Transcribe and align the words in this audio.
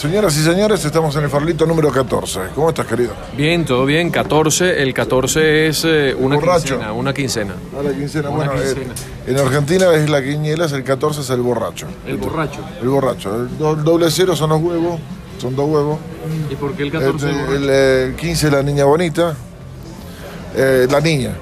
Señoras 0.00 0.34
y 0.38 0.42
señores, 0.42 0.82
estamos 0.82 1.14
en 1.16 1.24
el 1.24 1.28
farlito 1.30 1.66
número 1.66 1.90
14. 1.90 2.40
¿Cómo 2.54 2.70
estás, 2.70 2.86
querido? 2.86 3.12
Bien, 3.36 3.66
todo 3.66 3.84
bien. 3.84 4.08
14, 4.10 4.82
el 4.82 4.94
14 4.94 5.66
es 5.68 5.84
eh, 5.84 6.14
una 6.18 6.36
Borracho. 6.36 6.76
quincena. 6.76 6.92
Una 6.94 7.12
quincena. 7.12 7.54
A 7.78 7.82
la 7.82 7.92
quincena. 7.92 8.30
Una 8.30 8.46
bueno, 8.46 8.62
eh, 8.62 8.74
quincena. 8.74 8.94
en 9.26 9.38
Argentina 9.38 9.92
es 9.94 10.08
la 10.08 10.22
quiniela, 10.22 10.64
el 10.64 10.84
14 10.84 11.20
es 11.20 11.28
el 11.28 11.42
borracho. 11.42 11.86
El 12.06 12.16
borracho. 12.16 12.60
El 12.80 12.88
borracho. 12.88 13.36
El 13.42 13.58
do- 13.58 13.76
doble 13.76 14.10
cero 14.10 14.34
son 14.34 14.48
los 14.50 14.62
huevos, 14.62 14.98
son 15.38 15.54
dos 15.54 15.68
huevos. 15.68 15.98
¿Y 16.50 16.54
por 16.54 16.72
qué 16.72 16.84
el 16.84 16.92
14 16.92 17.30
Este, 17.30 17.56
el 17.56 17.62
el, 17.64 17.68
eh, 17.70 18.14
15 18.18 18.46
es 18.46 18.52
la 18.54 18.62
niña 18.62 18.84
bonita. 18.86 19.34
Eh, 20.56 20.86
la 20.90 21.00
niña. 21.02 21.32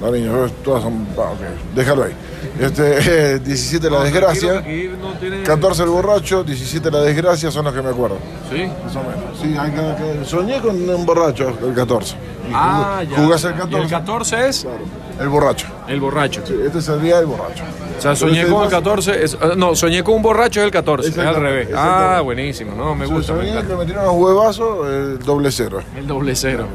La 0.00 0.10
niña, 0.10 0.30
eh, 0.46 0.50
todas 0.64 0.82
son. 0.82 1.06
ah, 1.18 1.32
ok, 1.32 1.74
déjalo 1.76 2.04
ahí. 2.04 2.12
Este, 2.60 3.34
eh, 3.34 3.38
17 3.38 3.90
la 3.90 3.98
No, 3.98 4.04
desgracia. 4.04 4.54
no 4.54 5.12
tiene- 5.18 5.42
14 5.42 5.82
el 5.84 5.88
borracho, 5.90 6.42
17 6.44 6.90
la 6.90 7.00
desgracia 7.00 7.50
son 7.50 7.64
los 7.64 7.74
que 7.74 7.82
me 7.82 7.90
acuerdo. 7.90 8.18
Sí. 8.50 8.64
Más 8.84 8.96
o 8.96 9.00
menos. 9.00 9.38
Sí, 9.40 9.54
hay 9.58 9.70
que- 9.70 10.18
que- 10.20 10.24
soñé 10.24 10.60
con 10.60 10.88
un 10.88 11.06
borracho 11.06 11.48
el 11.64 11.74
14. 11.74 12.14
Y 12.48 12.52
Ah, 12.54 13.00
jug- 13.02 13.08
ya. 13.10 13.16
Jugás 13.22 13.44
el 13.44 13.50
Y 13.50 13.54
14. 13.54 13.82
el 13.84 13.88
14 13.90 14.48
es 14.48 14.60
Claro, 14.62 14.78
el 15.20 15.28
borracho. 15.28 15.66
el 15.88 16.00
borracho. 16.00 16.40
Sí, 16.44 16.54
este 16.66 16.80
sería 16.82 17.18
el 17.20 17.26
borracho. 17.26 17.62
O 17.98 18.02
sea, 18.02 18.16
soñé 18.16 18.42
con 18.46 18.62
el 18.62 18.66
ese- 18.66 18.70
14. 18.76 19.24
es- 19.24 19.38
ah, 19.40 19.52
no, 19.56 19.74
soñé 19.76 20.02
con 20.02 20.14
un 20.16 20.22
borracho 20.22 20.60
es 20.60 20.66
el 20.66 20.72
14. 20.72 21.08
Es 21.10 21.18
al 21.18 21.36
revés. 21.36 21.68
Ah, 21.76 22.20
buenísimo. 22.24 22.74
No, 22.74 22.94
me 22.96 23.06
gusta. 23.06 23.32
me 23.34 23.38
soñé 23.40 23.50
encanta. 23.52 23.68
que 23.68 23.76
me 23.76 23.86
tiraron 23.86 24.16
unos 24.16 24.28
huevazos, 24.28 24.88
el 24.88 25.18
doble 25.20 25.50
cero. 25.52 25.80
El 25.96 26.06
doble 26.08 26.34
cero. 26.34 26.66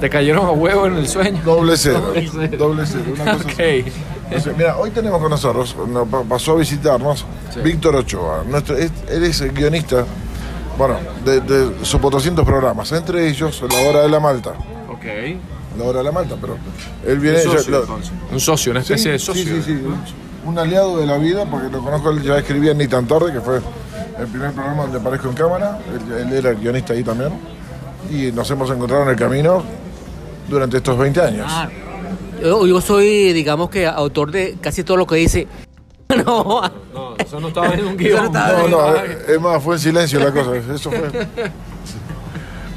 ¿Te 0.00 0.08
cayeron 0.10 0.46
a 0.46 0.50
huevo 0.50 0.86
en 0.86 0.96
el 0.96 1.08
sueño? 1.08 1.40
Doble 1.44 1.76
cero. 1.76 2.00
Doble 2.14 2.28
cero. 2.30 2.56
Doble 2.58 2.82
cero. 2.86 3.04
Una 3.14 3.32
cosa 3.32 3.44
Ok. 3.46 3.50
así. 3.52 3.84
Entonces, 4.24 4.56
mira, 4.56 4.76
hoy 4.78 4.90
tenemos 4.90 5.20
con 5.20 5.30
nosotros, 5.30 5.76
nos 5.88 6.08
pa- 6.08 6.22
pasó 6.22 6.52
a 6.52 6.56
visitarnos 6.56 7.24
Víctor 7.62 7.96
Ochoa. 7.96 8.42
Nuestro, 8.48 8.76
es- 8.76 8.90
él 9.10 9.24
es 9.24 9.40
el 9.42 9.52
guionista, 9.52 10.04
bueno, 10.78 10.96
de, 11.24 11.40
de 11.40 11.84
sus 11.84 12.00
400 12.00 12.44
programas, 12.44 12.90
entre 12.92 13.28
ellos 13.28 13.62
La 13.70 13.88
Hora 13.88 14.00
de 14.02 14.08
la 14.08 14.20
Malta. 14.20 14.50
Ok. 14.90 15.04
La 15.78 15.84
Hora 15.84 15.98
de 15.98 16.04
la 16.04 16.12
Malta, 16.12 16.36
pero 16.40 16.56
él 17.06 17.18
viene... 17.18 17.38
Un 17.38 17.44
ya- 17.44 17.50
socio, 17.58 17.70
lo- 17.72 17.80
entonces. 17.82 18.12
Un 18.32 18.40
socio, 18.40 18.70
una 18.72 18.80
especie 18.80 19.12
de 19.12 19.18
socio. 19.18 19.44
Sí, 19.44 19.62
sí, 19.62 19.62
sí. 19.62 19.72
Un, 19.84 20.50
un 20.50 20.58
aliado 20.58 20.98
de 20.98 21.06
la 21.06 21.16
vida, 21.18 21.44
porque 21.50 21.68
lo 21.68 21.80
conozco, 21.82 22.10
él 22.10 22.22
ya 22.22 22.38
escribía 22.38 22.74
Ni 22.74 22.86
tan 22.88 23.06
tarde, 23.06 23.32
que 23.32 23.40
fue 23.40 23.60
el 24.18 24.26
primer 24.28 24.52
programa 24.52 24.82
donde 24.84 24.98
aparezco 24.98 25.28
en 25.28 25.34
cámara. 25.34 25.78
Él, 25.92 26.12
él 26.28 26.32
era 26.32 26.50
el 26.50 26.56
guionista 26.56 26.92
ahí 26.92 27.02
también. 27.02 27.30
Y 28.10 28.30
nos 28.32 28.50
hemos 28.50 28.70
encontrado 28.70 29.02
en 29.04 29.08
el 29.10 29.16
camino 29.16 29.62
durante 30.48 30.76
estos 30.78 30.96
20 30.98 31.20
años. 31.22 31.46
Ah, 31.48 31.68
yo, 32.42 32.66
yo 32.66 32.80
soy, 32.80 33.32
digamos 33.32 33.70
que, 33.70 33.86
autor 33.86 34.30
de 34.30 34.56
casi 34.60 34.84
todo 34.84 34.96
lo 34.96 35.06
que 35.06 35.16
dice. 35.16 35.46
No, 36.24 36.60
No, 36.92 37.16
eso 37.18 37.40
no 37.40 37.48
estaba 37.48 37.74
en 37.74 37.86
un 37.86 37.96
guion. 37.96 38.30
no 38.32 38.68
No, 38.68 38.94
es 38.96 39.40
más, 39.40 39.62
fue 39.62 39.74
en 39.76 39.80
silencio 39.80 40.20
la 40.20 40.30
cosa. 40.30 40.54
Eso 40.56 40.90
fue. 40.90 41.10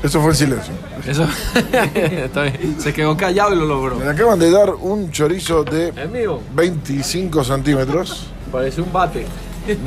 Eso 0.02 0.22
fue 0.22 0.30
en 0.32 0.36
silencio. 0.36 0.74
Eso 1.06 1.24
está 1.54 2.44
bien. 2.44 2.76
Se 2.80 2.94
quedó 2.94 3.16
callado 3.18 3.54
y 3.54 3.58
lo 3.58 3.66
logró. 3.66 3.96
Me 3.98 4.08
acaban 4.08 4.40
de 4.40 4.50
dar 4.50 4.74
un 4.74 5.12
chorizo 5.12 5.64
de 5.64 5.90
Es 5.90 6.10
mío. 6.10 6.40
25 6.54 7.44
centímetros. 7.44 8.28
Parece 8.52 8.82
un 8.82 8.92
bate. 8.92 9.26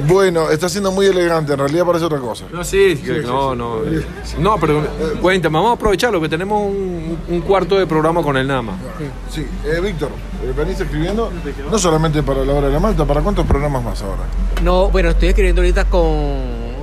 Bueno, 0.07 0.51
está 0.51 0.69
siendo 0.69 0.91
muy 0.93 1.07
elegante, 1.07 1.53
en 1.53 1.59
realidad 1.59 1.85
parece 1.87 2.05
otra 2.05 2.19
cosa. 2.19 2.45
No, 2.53 2.63
sí, 2.65 2.97
que- 3.05 3.21
no, 3.23 3.55
no. 3.55 3.77
No, 4.39 4.57
pero 4.61 4.83
cuéntame, 5.21 5.55
vamos 5.55 5.71
a 5.71 5.75
aprovecharlo 5.75 6.21
que 6.21 6.29
tenemos 6.29 6.63
un, 6.63 7.19
un 7.29 7.41
cuarto 7.43 7.79
de 7.79 7.87
programa 7.87 8.23
con 8.23 8.37
él 8.37 8.47
nada 8.47 8.63
más. 8.63 8.77
Sí, 9.31 9.47
eh, 9.65 9.81
Víctor, 9.81 10.11
eh, 10.45 10.53
venís 10.57 10.81
escribiendo 10.81 11.31
no 11.71 11.79
solamente 11.79 12.23
para 12.23 12.45
la 12.45 12.53
hora 12.55 12.67
de 12.69 12.73
la 12.75 12.81
Malta, 12.81 13.05
¿para 13.05 13.21
cuántos 13.21 13.47
programas 13.47 13.83
más 13.83 14.03
ahora? 14.03 14.23
no, 14.63 14.91
bueno, 14.91 15.11
estoy 15.11 15.29
escribiendo 15.29 15.63
ahorita 15.63 15.85
con, 15.87 16.03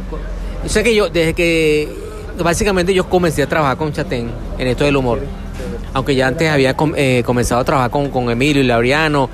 con- 0.09 0.19
Yo 0.63 0.69
sé 0.69 0.83
que 0.83 0.93
yo, 0.95 1.09
desde 1.09 1.33
que. 1.33 2.07
Básicamente 2.43 2.93
yo 2.93 3.09
comencé 3.09 3.41
a 3.41 3.47
trabajar 3.49 3.77
con 3.77 3.91
Chatén 3.91 4.29
en 4.59 4.67
esto 4.67 4.83
del 4.83 4.95
humor. 4.95 5.19
Aunque 5.93 6.13
ya 6.15 6.27
antes 6.27 6.47
había 6.51 6.75
com- 6.77 6.93
eh, 6.95 7.23
comenzado 7.25 7.59
a 7.61 7.63
trabajar 7.63 7.89
con, 7.89 8.09
con 8.11 8.29
Emilio 8.29 8.61
y 8.61 8.65
Laureano. 8.67 9.27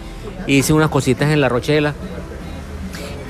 Hice 0.47 0.71
unas 0.71 0.89
cositas 0.89 1.29
en 1.29 1.41
La 1.41 1.49
Rochela. 1.49 1.93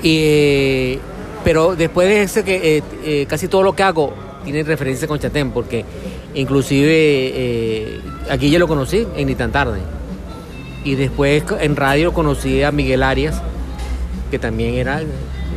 Y, 0.04 0.98
pero 1.44 1.74
después 1.74 2.06
de 2.06 2.22
ese 2.22 2.44
que 2.44 2.76
eh, 2.76 2.82
eh, 3.04 3.26
casi 3.26 3.48
todo 3.48 3.62
lo 3.62 3.74
que 3.74 3.82
hago 3.82 4.12
tiene 4.44 4.62
referencia 4.62 5.08
con 5.08 5.18
Chatén, 5.18 5.50
porque 5.50 5.82
inclusive 6.34 6.92
eh, 6.92 8.00
aquí 8.30 8.50
yo 8.50 8.58
lo 8.58 8.68
conocí 8.68 9.06
en 9.16 9.26
Ni 9.26 9.34
tan 9.34 9.50
tarde. 9.50 9.80
Y 10.84 10.96
después 10.96 11.44
en 11.58 11.74
radio 11.74 12.12
conocí 12.12 12.62
a 12.62 12.70
Miguel 12.70 13.02
Arias, 13.02 13.40
que 14.30 14.38
también 14.38 14.74
era 14.74 15.00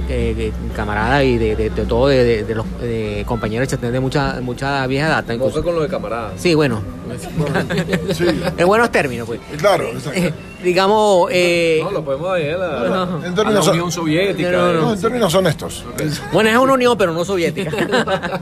eh, 0.10 0.36
eh, 0.38 0.52
camarada 0.76 1.24
y 1.24 1.38
de, 1.38 1.56
de- 1.56 1.70
de 1.70 1.86
todo, 1.86 2.08
de, 2.08 2.24
de- 2.24 2.44
de 2.44 2.56
los 2.56 2.66
de 2.82 3.24
compañeros 3.28 3.68
de 3.68 3.76
Chatén 3.76 3.92
de 3.92 4.00
mucha, 4.00 4.40
mucha 4.42 4.86
vieja 4.88 5.08
data. 5.10 5.34
incluso. 5.34 5.64
con 5.64 5.76
lo 5.76 5.82
de 5.82 5.88
camaradas. 5.90 6.34
Sí, 6.38 6.54
bueno, 6.56 6.82
Sí, 8.14 8.26
en 8.58 8.68
buenos 8.68 8.92
términos, 8.92 9.28
pues. 9.28 9.40
claro, 9.58 9.88
exacto. 9.90 10.20
Eh, 10.20 10.34
digamos, 10.64 11.30
eh, 11.32 11.80
No, 11.84 11.92
lo 11.92 12.04
podemos 12.06 12.40
ir 12.40 12.52
a 12.52 12.58
la, 12.58 12.78
En 12.78 12.94
a 12.94 13.30
la 13.30 13.34
términos, 13.36 13.68
Unión 13.68 13.92
Soviética. 13.92 14.52
No, 14.52 14.74
no, 14.74 14.82
no, 14.82 14.94
en 14.94 15.02
términos 15.02 15.34
honestos. 15.36 15.86
Bueno, 16.32 16.50
es 16.50 16.58
una 16.58 16.74
unión, 16.74 16.98
pero 16.98 17.14
no 17.14 17.24
soviética. 17.26 17.72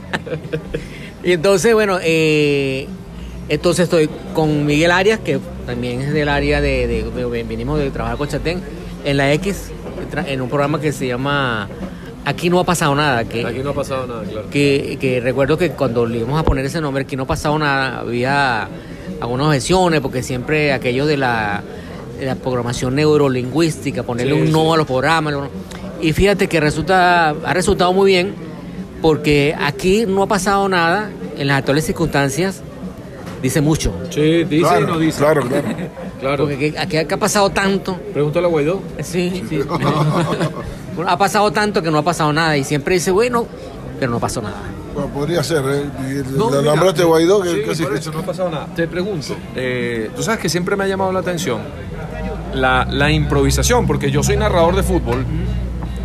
y 1.24 1.32
entonces, 1.32 1.74
bueno, 1.74 1.98
eh, 2.02 2.86
entonces 3.48 3.84
estoy 3.84 4.08
con 4.34 4.64
Miguel 4.66 4.90
Arias, 4.90 5.20
que 5.20 5.38
también 5.66 6.00
es 6.02 6.12
del 6.12 6.28
área 6.28 6.60
de, 6.60 6.86
de- 6.86 7.02
de- 7.10 7.42
venimos 7.44 7.78
de 7.78 7.90
trabajar 7.90 8.16
con 8.18 8.28
Chatén, 8.28 8.60
en 9.04 9.16
la 9.16 9.32
X, 9.34 9.70
en 10.26 10.40
un 10.40 10.48
programa 10.48 10.80
que 10.80 10.92
se 10.92 11.06
llama 11.06 11.68
Aquí 12.24 12.50
no 12.50 12.58
ha 12.58 12.64
pasado 12.64 12.94
nada, 12.94 13.24
que, 13.24 13.46
Aquí 13.46 13.60
no 13.60 13.70
ha 13.70 13.74
pasado 13.74 14.06
nada, 14.06 14.22
claro. 14.24 14.50
que, 14.50 14.98
que 15.00 15.20
recuerdo 15.20 15.56
que 15.56 15.70
cuando 15.70 16.06
le 16.06 16.18
íbamos 16.18 16.40
a 16.40 16.42
poner 16.42 16.64
ese 16.64 16.80
nombre, 16.80 17.04
aquí 17.04 17.14
no 17.16 17.22
ha 17.22 17.26
pasado 17.26 17.56
nada, 17.58 18.00
había 18.00 18.68
algunas 19.20 19.46
objeciones, 19.46 20.00
porque 20.00 20.22
siempre 20.24 20.72
aquello 20.72 21.06
de 21.06 21.16
la, 21.16 21.62
de 22.18 22.26
la 22.26 22.34
programación 22.34 22.96
neurolingüística, 22.96 24.02
ponerle 24.02 24.34
Sí, 24.34 24.40
un 24.40 24.50
no 24.52 24.64
sí. 24.64 24.70
a 24.72 24.76
los 24.78 24.86
programas. 24.86 25.34
Y 26.02 26.12
fíjate 26.12 26.48
que 26.48 26.58
resulta, 26.58 27.28
ha 27.30 27.54
resultado 27.54 27.92
muy 27.92 28.10
bien, 28.10 28.34
porque 29.00 29.54
aquí 29.58 30.04
no 30.06 30.22
ha 30.24 30.26
pasado 30.26 30.68
nada, 30.68 31.10
en 31.38 31.46
las 31.46 31.58
actuales 31.58 31.84
circunstancias, 31.86 32.62
dice 33.46 33.60
mucho. 33.60 33.94
Sí, 34.10 34.44
dice 34.44 34.60
claro, 34.60 34.80
y 34.80 34.86
no 34.86 34.98
dice. 34.98 35.18
Claro, 35.18 35.42
claro. 35.42 35.68
Claro. 36.20 36.44
Porque 36.44 36.74
aquí, 36.78 36.96
aquí 36.96 37.14
ha 37.14 37.18
pasado 37.18 37.50
tanto. 37.50 37.94
Pregúntale 38.12 38.46
a 38.46 38.48
Guaidó. 38.48 38.82
Sí, 39.02 39.44
sí. 39.48 39.60
Bueno, 40.96 41.10
ha 41.10 41.18
pasado 41.18 41.52
tanto 41.52 41.82
que 41.82 41.90
no 41.90 41.98
ha 41.98 42.02
pasado 42.02 42.32
nada. 42.32 42.56
Y 42.56 42.64
siempre 42.64 42.94
dice, 42.94 43.10
bueno, 43.10 43.46
pero 44.00 44.10
no 44.10 44.18
pasó 44.18 44.40
nada. 44.40 44.62
Bueno, 44.94 45.10
podría 45.10 45.42
ser, 45.44 45.62
¿eh? 45.66 46.22
No, 46.34 46.48
mira, 46.48 46.62
nombraste 46.62 47.04
Guaidó, 47.04 47.42
que 47.42 47.50
sí, 47.50 47.62
casi 47.66 47.82
por 47.82 47.96
eso 47.96 48.12
no 48.12 48.20
ha 48.20 48.22
pasado 48.22 48.48
nada. 48.48 48.66
Te 48.74 48.88
pregunto, 48.88 49.36
eh, 49.54 50.10
tú 50.16 50.22
sabes 50.22 50.40
que 50.40 50.48
siempre 50.48 50.74
me 50.74 50.84
ha 50.84 50.86
llamado 50.86 51.12
la 51.12 51.20
atención 51.20 51.60
la, 52.54 52.86
la 52.90 53.10
improvisación, 53.10 53.86
porque 53.86 54.10
yo 54.10 54.22
soy 54.22 54.36
narrador 54.36 54.74
de 54.74 54.82
fútbol. 54.82 55.24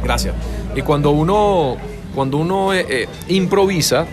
Gracias. 0.03 0.35
Y 0.75 0.81
cuando 0.81 1.11
uno, 1.11 1.77
cuando 2.13 2.37
uno 2.37 2.73
eh, 2.73 2.85
eh, 2.89 3.07
improvisa, 3.29 4.05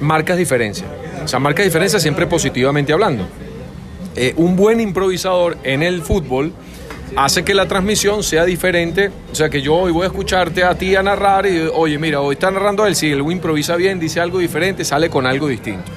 marcas 0.00 0.36
diferencia. 0.36 0.86
O 1.24 1.28
sea, 1.28 1.38
marcas 1.38 1.64
diferencia 1.64 1.98
siempre 2.00 2.26
positivamente 2.26 2.92
hablando. 2.92 3.26
Eh, 4.16 4.34
un 4.36 4.56
buen 4.56 4.80
improvisador 4.80 5.56
en 5.62 5.82
el 5.82 6.02
fútbol 6.02 6.52
hace 7.16 7.44
que 7.44 7.54
la 7.54 7.66
transmisión 7.66 8.22
sea 8.22 8.44
diferente. 8.44 9.10
O 9.30 9.34
sea, 9.34 9.48
que 9.48 9.62
yo 9.62 9.74
hoy 9.74 9.92
voy 9.92 10.04
a 10.04 10.06
escucharte 10.06 10.64
a 10.64 10.74
ti 10.74 10.96
a 10.96 11.02
narrar 11.02 11.46
y, 11.46 11.60
oye, 11.72 11.98
mira, 11.98 12.20
hoy 12.20 12.34
está 12.34 12.50
narrando 12.50 12.86
él, 12.86 12.94
si 12.96 13.10
él 13.10 13.20
improvisa 13.30 13.76
bien, 13.76 13.98
dice 14.00 14.20
algo 14.20 14.38
diferente, 14.38 14.84
sale 14.84 15.08
con 15.08 15.26
algo 15.26 15.48
distinto. 15.48 15.90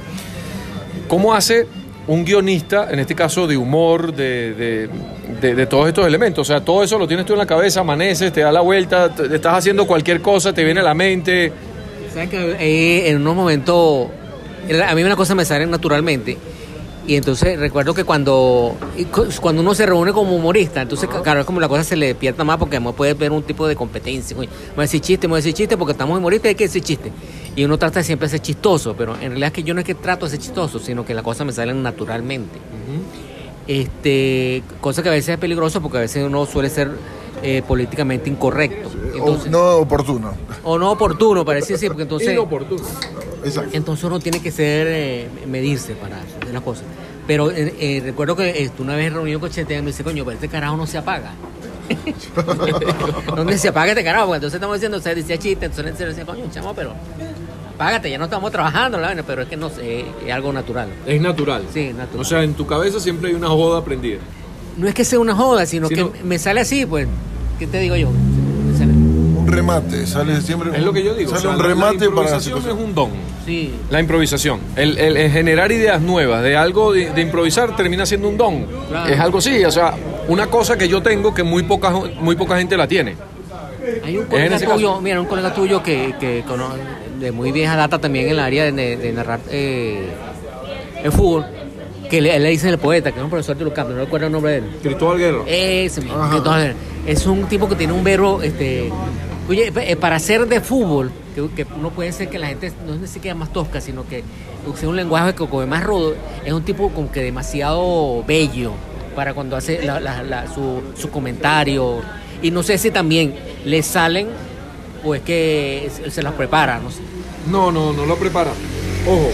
¿Cómo 1.07 1.33
hace 1.33 1.67
un 2.07 2.23
guionista, 2.25 2.89
en 2.91 2.99
este 2.99 3.15
caso 3.15 3.45
de 3.47 3.57
humor, 3.57 4.13
de, 4.13 4.53
de- 5.41 5.55
de- 5.55 5.65
todos 5.65 5.87
estos 5.87 6.05
elementos? 6.07 6.47
O 6.49 6.53
sea, 6.53 6.63
todo 6.63 6.83
eso 6.83 6.97
lo 6.97 7.07
tienes 7.07 7.25
tú 7.25 7.33
en 7.33 7.39
la 7.39 7.45
cabeza, 7.45 7.81
amaneces, 7.81 8.31
te 8.31 8.41
da 8.41 8.51
la 8.51 8.61
vuelta, 8.61 9.13
te- 9.13 9.35
estás 9.35 9.57
haciendo 9.57 9.85
cualquier 9.87 10.21
cosa, 10.21 10.53
te 10.53 10.63
viene 10.63 10.79
a 10.79 10.83
la 10.83 10.93
mente. 10.93 11.51
¿Sabes 12.13 12.29
que 12.29 12.51
eh, 12.59 13.09
en 13.09 13.17
unos 13.21 13.35
momentos, 13.35 14.07
a 14.87 14.95
mí 14.95 15.03
una 15.03 15.15
cosa 15.15 15.35
me 15.35 15.45
sale 15.45 15.65
naturalmente. 15.65 16.37
Y 17.07 17.15
entonces 17.15 17.59
recuerdo 17.59 17.93
que 17.93 18.03
cuando, 18.03 18.75
cuando 19.41 19.61
uno 19.61 19.73
se 19.73 19.85
reúne 19.85 20.13
como 20.13 20.35
humorista, 20.35 20.83
entonces 20.83 21.09
claro, 21.23 21.39
es 21.39 21.45
como 21.45 21.59
la 21.59 21.67
cosa 21.67 21.83
se 21.83 21.95
le 21.95 22.07
despierta 22.07 22.43
más 22.43 22.57
porque 22.57 22.77
además 22.77 22.93
puede 22.95 23.15
ver 23.15 23.31
un 23.31 23.41
tipo 23.41 23.67
de 23.67 23.75
competencia. 23.75 24.37
Voy 24.37 24.47
a 24.77 24.81
decir 24.81 25.01
chiste, 25.01 25.25
voy 25.25 25.37
a 25.37 25.39
decir 25.39 25.53
chiste 25.53 25.77
porque 25.77 25.93
estamos 25.93 26.17
humoristas 26.17 26.45
y 26.45 26.49
hay 26.49 26.55
que 26.55 26.65
decir 26.65 26.83
chiste. 26.83 27.11
Y 27.55 27.63
uno 27.63 27.77
trata 27.77 27.99
de 27.99 28.05
siempre 28.05 28.27
de 28.27 28.31
ser 28.31 28.41
chistoso, 28.41 28.95
pero 28.95 29.15
en 29.15 29.29
realidad 29.29 29.47
es 29.47 29.53
que 29.53 29.63
yo 29.63 29.73
no 29.73 29.79
es 29.79 29.85
que 29.85 29.95
trato 29.95 30.25
de 30.25 30.31
ser 30.31 30.39
chistoso, 30.39 30.79
sino 30.79 31.03
que 31.03 31.13
las 31.13 31.23
cosas 31.23 31.45
me 31.45 31.53
salen 31.53 31.81
naturalmente. 31.81 32.59
Este, 33.67 34.63
cosa 34.79 35.01
que 35.01 35.09
a 35.09 35.11
veces 35.11 35.29
es 35.29 35.37
peligroso 35.37 35.81
porque 35.81 35.97
a 35.97 36.01
veces 36.01 36.23
uno 36.23 36.45
suele 36.45 36.69
ser 36.69 36.91
eh, 37.41 37.63
políticamente 37.67 38.29
incorrecto. 38.29 38.89
O 38.89 39.17
Entonces, 39.17 39.51
no 39.51 39.77
oportuno. 39.77 40.33
o 40.63 40.77
no 40.77 40.91
oportuno, 40.91 41.43
parece 41.43 41.73
decir, 41.73 41.89
porque 41.89 42.03
entonces... 42.03 42.31
Inoportuno. 42.31 42.83
Exacto. 43.43 43.71
Entonces 43.73 44.03
uno 44.05 44.19
tiene 44.19 44.41
que 44.41 44.51
ser, 44.51 44.87
eh, 44.89 45.27
medirse 45.47 45.93
para 45.95 46.17
hacer 46.17 46.53
las 46.53 46.61
cosas. 46.61 46.83
Pero 47.27 47.51
eh, 47.51 47.73
eh, 47.79 48.01
recuerdo 48.03 48.35
que 48.35 48.49
eh, 48.49 48.71
una 48.79 48.95
vez 48.95 49.11
reunido 49.13 49.39
con 49.39 49.49
Chete 49.49 49.79
me 49.81 49.87
dice, 49.87 50.03
coño, 50.03 50.23
pero 50.25 50.35
este 50.35 50.47
carajo 50.47 50.75
no 50.77 50.85
se 50.87 50.97
apaga. 50.97 51.31
donde 53.35 53.53
decía, 53.53 53.73
págate, 53.73 54.03
carajo, 54.03 54.27
porque 54.27 54.37
entonces 54.37 54.55
estamos 54.55 54.75
diciendo, 54.77 54.97
o 54.97 55.01
sea, 55.01 55.13
decía 55.15 55.37
chiste, 55.37 55.65
entonces 55.65 55.97
se 55.97 56.05
decía, 56.05 56.25
coño, 56.25 56.43
chamo, 56.51 56.73
pero 56.73 56.93
págate, 57.77 58.09
ya 58.09 58.17
no 58.17 58.25
estamos 58.25 58.51
trabajando, 58.51 58.97
la 58.99 59.07
vaina", 59.07 59.23
pero 59.23 59.41
es 59.43 59.47
que 59.49 59.57
no 59.57 59.69
sé, 59.69 60.05
es 60.25 60.31
algo 60.31 60.53
natural. 60.53 60.89
Es 61.05 61.21
natural. 61.21 61.63
Sí, 61.73 61.79
es 61.87 61.95
natural. 61.95 62.21
O 62.21 62.25
sea, 62.25 62.43
en 62.43 62.53
tu 62.53 62.65
cabeza 62.65 62.99
siempre 62.99 63.29
hay 63.29 63.35
una 63.35 63.49
joda 63.49 63.83
prendida. 63.83 64.19
No 64.77 64.87
es 64.87 64.93
que 64.93 65.03
sea 65.03 65.19
una 65.19 65.35
joda, 65.35 65.65
sino, 65.65 65.87
Sino- 65.87 66.11
que 66.11 66.23
me 66.23 66.39
sale 66.39 66.61
así, 66.61 66.85
pues, 66.85 67.07
¿qué 67.59 67.67
te 67.67 67.79
digo 67.79 67.95
yo? 67.95 68.09
Me 68.09 68.77
sale- 68.77 68.93
Un 68.93 69.47
remate, 69.47 70.07
sale 70.07 70.39
siempre. 70.41 70.71
Es 70.77 70.83
lo 70.83 70.93
que 70.93 71.03
yo 71.03 71.13
digo. 71.13 71.29
Sale 71.31 71.39
o 71.39 71.41
sea, 71.41 71.51
un 71.51 71.59
remate 71.59 72.05
la 72.05 72.15
para 72.15 72.31
la 72.31 72.39
situación. 72.39 72.77
es 72.77 72.85
un 72.85 72.95
don. 72.95 73.09
Sí. 73.45 73.73
La 73.89 73.99
improvisación. 73.99 74.59
El, 74.75 74.97
el- 74.97 75.17
el 75.17 75.31
generar 75.31 75.71
ideas 75.71 75.99
nuevas 76.01 76.43
de 76.43 76.55
algo 76.55 76.93
de, 76.93 77.09
de 77.11 77.21
improvisar 77.21 77.75
termina 77.75 78.05
siendo 78.05 78.29
un 78.29 78.37
don. 78.37 78.65
Claro. 78.89 79.11
Es 79.13 79.19
algo 79.19 79.39
así, 79.39 79.63
o 79.65 79.71
sea, 79.71 79.93
una 80.27 80.47
cosa 80.47 80.77
que 80.77 80.87
yo 80.87 81.01
tengo 81.01 81.33
que 81.33 81.43
muy 81.43 81.63
poca, 81.63 81.89
muy 82.19 82.35
poca 82.35 82.57
gente 82.57 82.77
la 82.77 82.87
tiene. 82.87 83.15
Hay 84.03 84.17
un 84.17 84.25
colega 84.25 84.57
tuyo, 84.59 84.69
caso. 84.69 85.01
mira, 85.01 85.19
un 85.19 85.27
colega 85.27 85.53
tuyo 85.53 85.81
que, 85.81 86.13
que 86.19 86.43
de 87.19 87.31
muy 87.31 87.51
vieja 87.51 87.75
data 87.75 87.97
también 87.99 88.25
en 88.25 88.31
el 88.31 88.39
área 88.39 88.71
de, 88.71 88.95
de 88.97 89.11
narrar 89.11 89.39
eh, 89.49 90.05
el 91.03 91.11
fútbol, 91.11 91.45
que 92.09 92.21
le, 92.21 92.37
le 92.39 92.49
dicen 92.49 92.69
el 92.69 92.77
poeta, 92.77 93.11
que 93.11 93.17
es 93.17 93.23
un 93.23 93.29
profesor 93.29 93.57
de 93.57 93.63
Lucas, 93.63 93.87
no 93.87 93.95
recuerdo 93.95 94.27
el 94.27 94.31
nombre 94.33 94.51
de 94.53 94.57
él. 94.59 94.63
Cristóbal. 94.83 95.41
Ese 95.47 96.01
Ajá. 96.01 96.29
que 96.29 96.37
entonces, 96.37 96.75
es 97.07 97.25
un 97.25 97.45
tipo 97.45 97.67
que 97.67 97.75
tiene 97.75 97.93
un 97.93 98.03
verbo, 98.03 98.41
este, 98.43 98.91
oye, 99.49 99.71
eh, 99.75 99.95
para 99.95 100.19
ser 100.19 100.45
de 100.47 100.61
fútbol, 100.61 101.11
que, 101.31 101.47
que 101.55 101.65
no 101.81 101.89
puede 101.89 102.11
ser 102.11 102.29
que 102.29 102.39
la 102.39 102.47
gente 102.47 102.71
no 102.85 103.05
se 103.07 103.19
quede 103.19 103.33
más 103.33 103.51
tosca, 103.53 103.81
sino 103.81 104.05
que 104.07 104.23
use 104.67 104.85
un 104.87 104.95
lenguaje 104.95 105.33
que 105.33 105.47
como 105.47 105.65
más 105.67 105.83
rudo, 105.83 106.15
es 106.45 106.53
un 106.53 106.63
tipo 106.63 106.89
como 106.91 107.11
que 107.11 107.21
demasiado 107.21 108.23
bello 108.25 108.71
para 109.15 109.33
cuando 109.33 109.55
hace 109.57 109.83
la- 109.83 109.99
la- 109.99 110.23
la- 110.23 110.47
su, 110.53 110.81
su 110.95 111.09
comentario. 111.09 112.01
Y 112.41 112.51
no 112.51 112.63
sé 112.63 112.77
si 112.77 112.91
también 112.91 113.35
le 113.65 113.81
salen 113.83 114.27
o 115.03 115.15
es 115.15 115.21
que 115.21 115.89
se, 116.09 116.21
las 116.23 116.33
prepara, 116.33 116.79
no 116.79 116.89
sé. 116.91 117.01
No, 117.49 117.71
no, 117.71 117.91
no 117.93 118.05
lo 118.05 118.15
prepara. 118.17 118.51
Ojo, 119.07 119.29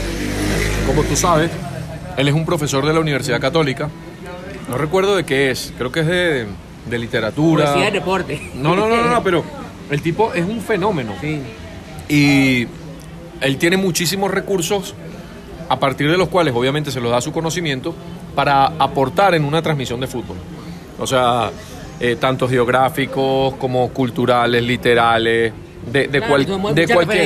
como 0.88 1.04
tú 1.04 1.16
sabes, 1.16 1.52
él 2.18 2.28
es 2.28 2.34
un 2.34 2.46
profesor 2.46 2.86
de 2.86 2.94
la 2.94 3.00
Universidad 3.00 3.40
Católica. 3.40 3.90
No 4.70 4.78
recuerdo 4.78 5.16
de 5.16 5.24
qué 5.26 5.52
es, 5.52 5.74
creo 5.78 5.92
que 5.92 6.02
es 6.02 6.08
de, 6.08 6.48
de 6.90 6.98
literatura. 6.98 7.66
Poesía 7.66 7.86
de 7.86 7.92
deporte. 7.92 8.52
No, 8.56 8.76
no, 8.76 8.88
no, 8.88 8.98
no, 8.98 9.10
no, 9.10 9.24
pero 9.24 9.44
el 9.90 10.02
tipo 10.02 10.34
es 10.34 10.46
un 10.46 10.60
fenómeno. 10.62 11.14
Sí. 11.22 11.40
Y 12.10 12.68
él 13.42 13.58
tiene 13.58 13.78
muchísimos 13.78 14.32
recursos 14.32 14.96
a 15.70 15.80
partir 15.80 16.10
de 16.10 16.18
los 16.18 16.30
cuales 16.30 16.54
obviamente 16.56 16.92
se 16.92 17.02
los 17.02 17.12
da 17.12 17.20
su 17.22 17.32
conocimiento 17.32 17.94
para 18.36 18.68
aportar 18.80 19.36
en 19.36 19.44
una 19.44 19.62
transmisión 19.62 20.00
de 20.00 20.08
fútbol. 20.08 20.38
O 21.00 21.06
sea, 21.06 21.52
eh, 22.00 22.16
tanto 22.20 22.48
geográficos 22.48 23.56
como 23.56 23.90
culturales, 23.90 24.64
literales, 24.64 25.52
de, 25.92 26.00
de, 26.08 26.08
Claro, 26.08 26.28
cual- 26.28 26.46
de 26.76 26.86
cualquiera. 26.94 27.24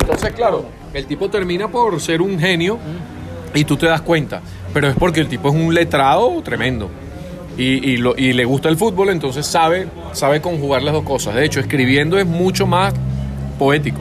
Entonces, 0.00 0.32
claro, 0.32 0.64
el 0.92 1.06
tipo 1.06 1.28
termina 1.30 1.68
por 1.68 2.00
ser 2.00 2.20
un 2.22 2.38
genio 2.38 2.78
y 3.54 3.64
tú 3.64 3.76
te 3.76 3.86
das 3.86 4.00
cuenta, 4.02 4.40
pero 4.72 4.88
es 4.88 4.96
porque 4.96 5.20
el 5.20 5.28
tipo 5.28 5.48
es 5.48 5.54
un 5.54 5.72
letrado 5.74 6.40
tremendo. 6.42 6.90
Y, 7.56 7.88
y 7.92 7.96
lo- 7.98 8.16
y 8.16 8.32
le 8.32 8.44
gusta 8.44 8.68
el 8.68 8.76
fútbol, 8.76 9.10
entonces 9.10 9.46
sabe, 9.46 9.86
sabe 10.12 10.40
conjugar 10.40 10.82
las 10.82 10.92
dos 10.94 11.04
cosas. 11.04 11.34
De 11.36 11.44
hecho, 11.44 11.60
escribiendo 11.60 12.18
es 12.18 12.26
mucho 12.26 12.66
más 12.66 12.92
poético. 13.58 14.00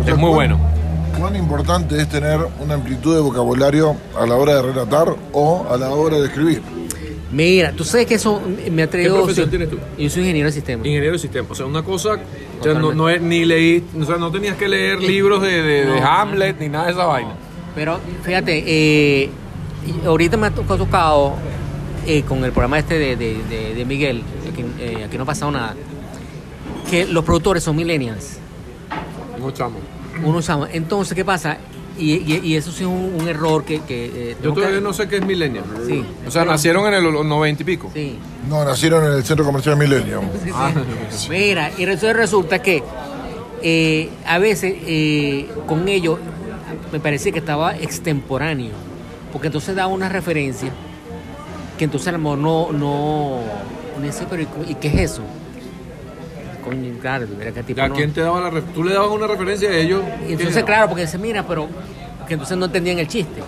O 0.00 0.04
sea, 0.04 0.14
Es 0.14 0.18
muy 0.18 0.30
¿cuán- 0.30 0.34
bueno. 0.50 0.60
¿Cuán 1.18 1.34
importante 1.36 2.00
es 2.00 2.08
tener 2.08 2.38
una 2.60 2.74
amplitud 2.74 3.14
de 3.14 3.20
vocabulario 3.20 3.96
a 4.16 4.24
la 4.24 4.36
hora 4.36 4.54
de 4.56 4.62
relatar 4.62 5.08
o 5.32 5.66
a 5.68 5.76
la 5.76 5.90
hora 5.90 6.18
de 6.18 6.26
escribir? 6.26 6.62
Mira, 7.32 7.72
tú 7.72 7.82
sabes 7.84 8.06
que 8.06 8.14
eso 8.14 8.40
me 8.70 8.82
ha 8.84 8.88
traído... 8.88 9.16
profesión 9.16 9.46
sí, 9.46 9.50
tienes 9.50 9.68
tú? 9.68 9.78
Yo 9.98 10.08
soy 10.08 10.22
ingeniero 10.22 10.46
de 10.48 10.52
sistemas. 10.52 10.86
Ingeniero 10.86 11.12
de 11.14 11.18
sistema. 11.18 11.48
O 11.50 11.54
sea, 11.54 11.66
una 11.66 11.82
cosa. 11.82 12.18
O 12.60 12.62
sea, 12.62 12.74
no, 12.74 12.94
no 12.94 13.08
es, 13.10 13.20
ni 13.20 13.44
leí. 13.44 13.84
O 14.00 14.04
sea, 14.04 14.16
no 14.16 14.30
tenías 14.30 14.56
que 14.56 14.68
leer 14.68 15.00
libros 15.02 15.42
de, 15.42 15.62
de- 15.62 15.84
de 15.86 16.00
No. 16.00 16.06
Hamlet 16.06 16.58
ni 16.60 16.68
nada 16.68 16.86
de 16.86 16.92
esa 16.92 17.04
vaina. 17.04 17.32
Pero 17.74 17.98
fíjate, 18.22 18.64
eh, 18.66 19.30
ahorita 20.06 20.36
me 20.36 20.46
ha 20.46 20.50
to- 20.52 20.62
tocado 20.62 21.34
eh, 22.06 22.22
con 22.22 22.44
el 22.44 22.52
programa 22.52 22.78
este 22.78 22.98
de, 22.98 23.16
de- 23.16 23.42
de- 23.50 23.74
de 23.74 23.84
Miguel, 23.84 24.22
aquí, 24.50 24.64
eh, 24.78 25.04
aquí 25.04 25.16
no 25.18 25.24
ha 25.24 25.26
pasado 25.26 25.50
nada, 25.50 25.74
que 26.90 27.04
los 27.06 27.24
productores 27.24 27.62
son 27.62 27.76
millennials. 27.76 28.38
No, 29.38 29.50
chamo. 29.52 29.78
Uno 30.24 30.40
llama. 30.40 30.68
Entonces, 30.72 31.14
¿qué 31.14 31.24
pasa? 31.24 31.56
Y, 31.98 32.12
y- 32.14 32.40
y 32.44 32.54
eso 32.56 32.70
sí 32.70 32.82
es 32.84 32.88
un, 32.88 33.14
un 33.20 33.28
error 33.28 33.64
que... 33.64 33.80
que 33.80 34.06
eh, 34.32 34.36
Yo 34.42 34.50
que- 34.54 34.60
todavía 34.60 34.80
no 34.80 34.92
sé 34.92 35.08
qué 35.08 35.16
es 35.16 35.24
millennial. 35.26 35.64
Sí. 35.86 36.04
O 36.26 36.30
sea, 36.30 36.42
Pero- 36.42 36.52
nacieron 36.52 36.86
en 36.86 36.94
el 36.94 37.12
90 37.28 37.62
y 37.62 37.64
pico. 37.64 37.90
Sí. 37.94 38.18
No, 38.48 38.64
nacieron 38.64 39.04
en 39.04 39.12
el 39.12 39.24
centro 39.24 39.44
comercial 39.44 39.76
Millennium. 39.76 40.24
Sí, 40.44 40.50
Ah. 40.54 40.72
sí. 41.10 41.28
Mira, 41.30 41.70
y 41.76 41.82
entonces 41.82 42.14
resulta 42.14 42.60
que 42.62 42.82
eh, 43.62 44.10
a 44.26 44.38
veces 44.38 44.74
eh, 44.86 45.48
con 45.66 45.88
ellos 45.88 46.18
me 46.92 47.00
parecía 47.00 47.32
que 47.32 47.40
estaba 47.40 47.76
extemporáneo, 47.76 48.70
porque 49.32 49.48
entonces 49.48 49.74
daba 49.74 49.92
una 49.92 50.08
referencia 50.08 50.70
que 51.76 51.84
entonces 51.84 52.08
a 52.08 52.12
lo 52.12 52.18
mejor 52.18 52.38
no, 52.38 52.72
no, 52.72 53.40
no 53.98 54.02
dice, 54.04 54.24
pero 54.30 54.42
¿y 54.42 54.46
cu- 54.46 54.64
¿y 54.68 54.74
qué 54.76 54.88
es 54.88 55.12
eso? 55.12 55.22
Coño, 56.68 56.94
claro, 57.00 57.26
mira 57.38 57.52
que 57.52 57.62
tipo 57.62 57.80
¿A 57.82 57.88
no- 57.88 57.94
quién 57.94 58.12
te 58.12 58.20
daba 58.20 58.40
la 58.50 58.60
Tú 58.60 58.84
le 58.84 58.94
dabas 58.94 59.10
una 59.10 59.26
referencia 59.26 59.68
a 59.70 59.76
ellos. 59.76 60.02
y 60.28 60.32
entonces, 60.32 60.64
claro, 60.64 60.88
porque 60.88 61.02
dice, 61.02 61.18
mira, 61.18 61.46
pero 61.46 61.68
que 62.26 62.34
entonces 62.34 62.56
no 62.56 62.66
entendían 62.66 62.98
el 62.98 63.08
chiste. 63.08 63.40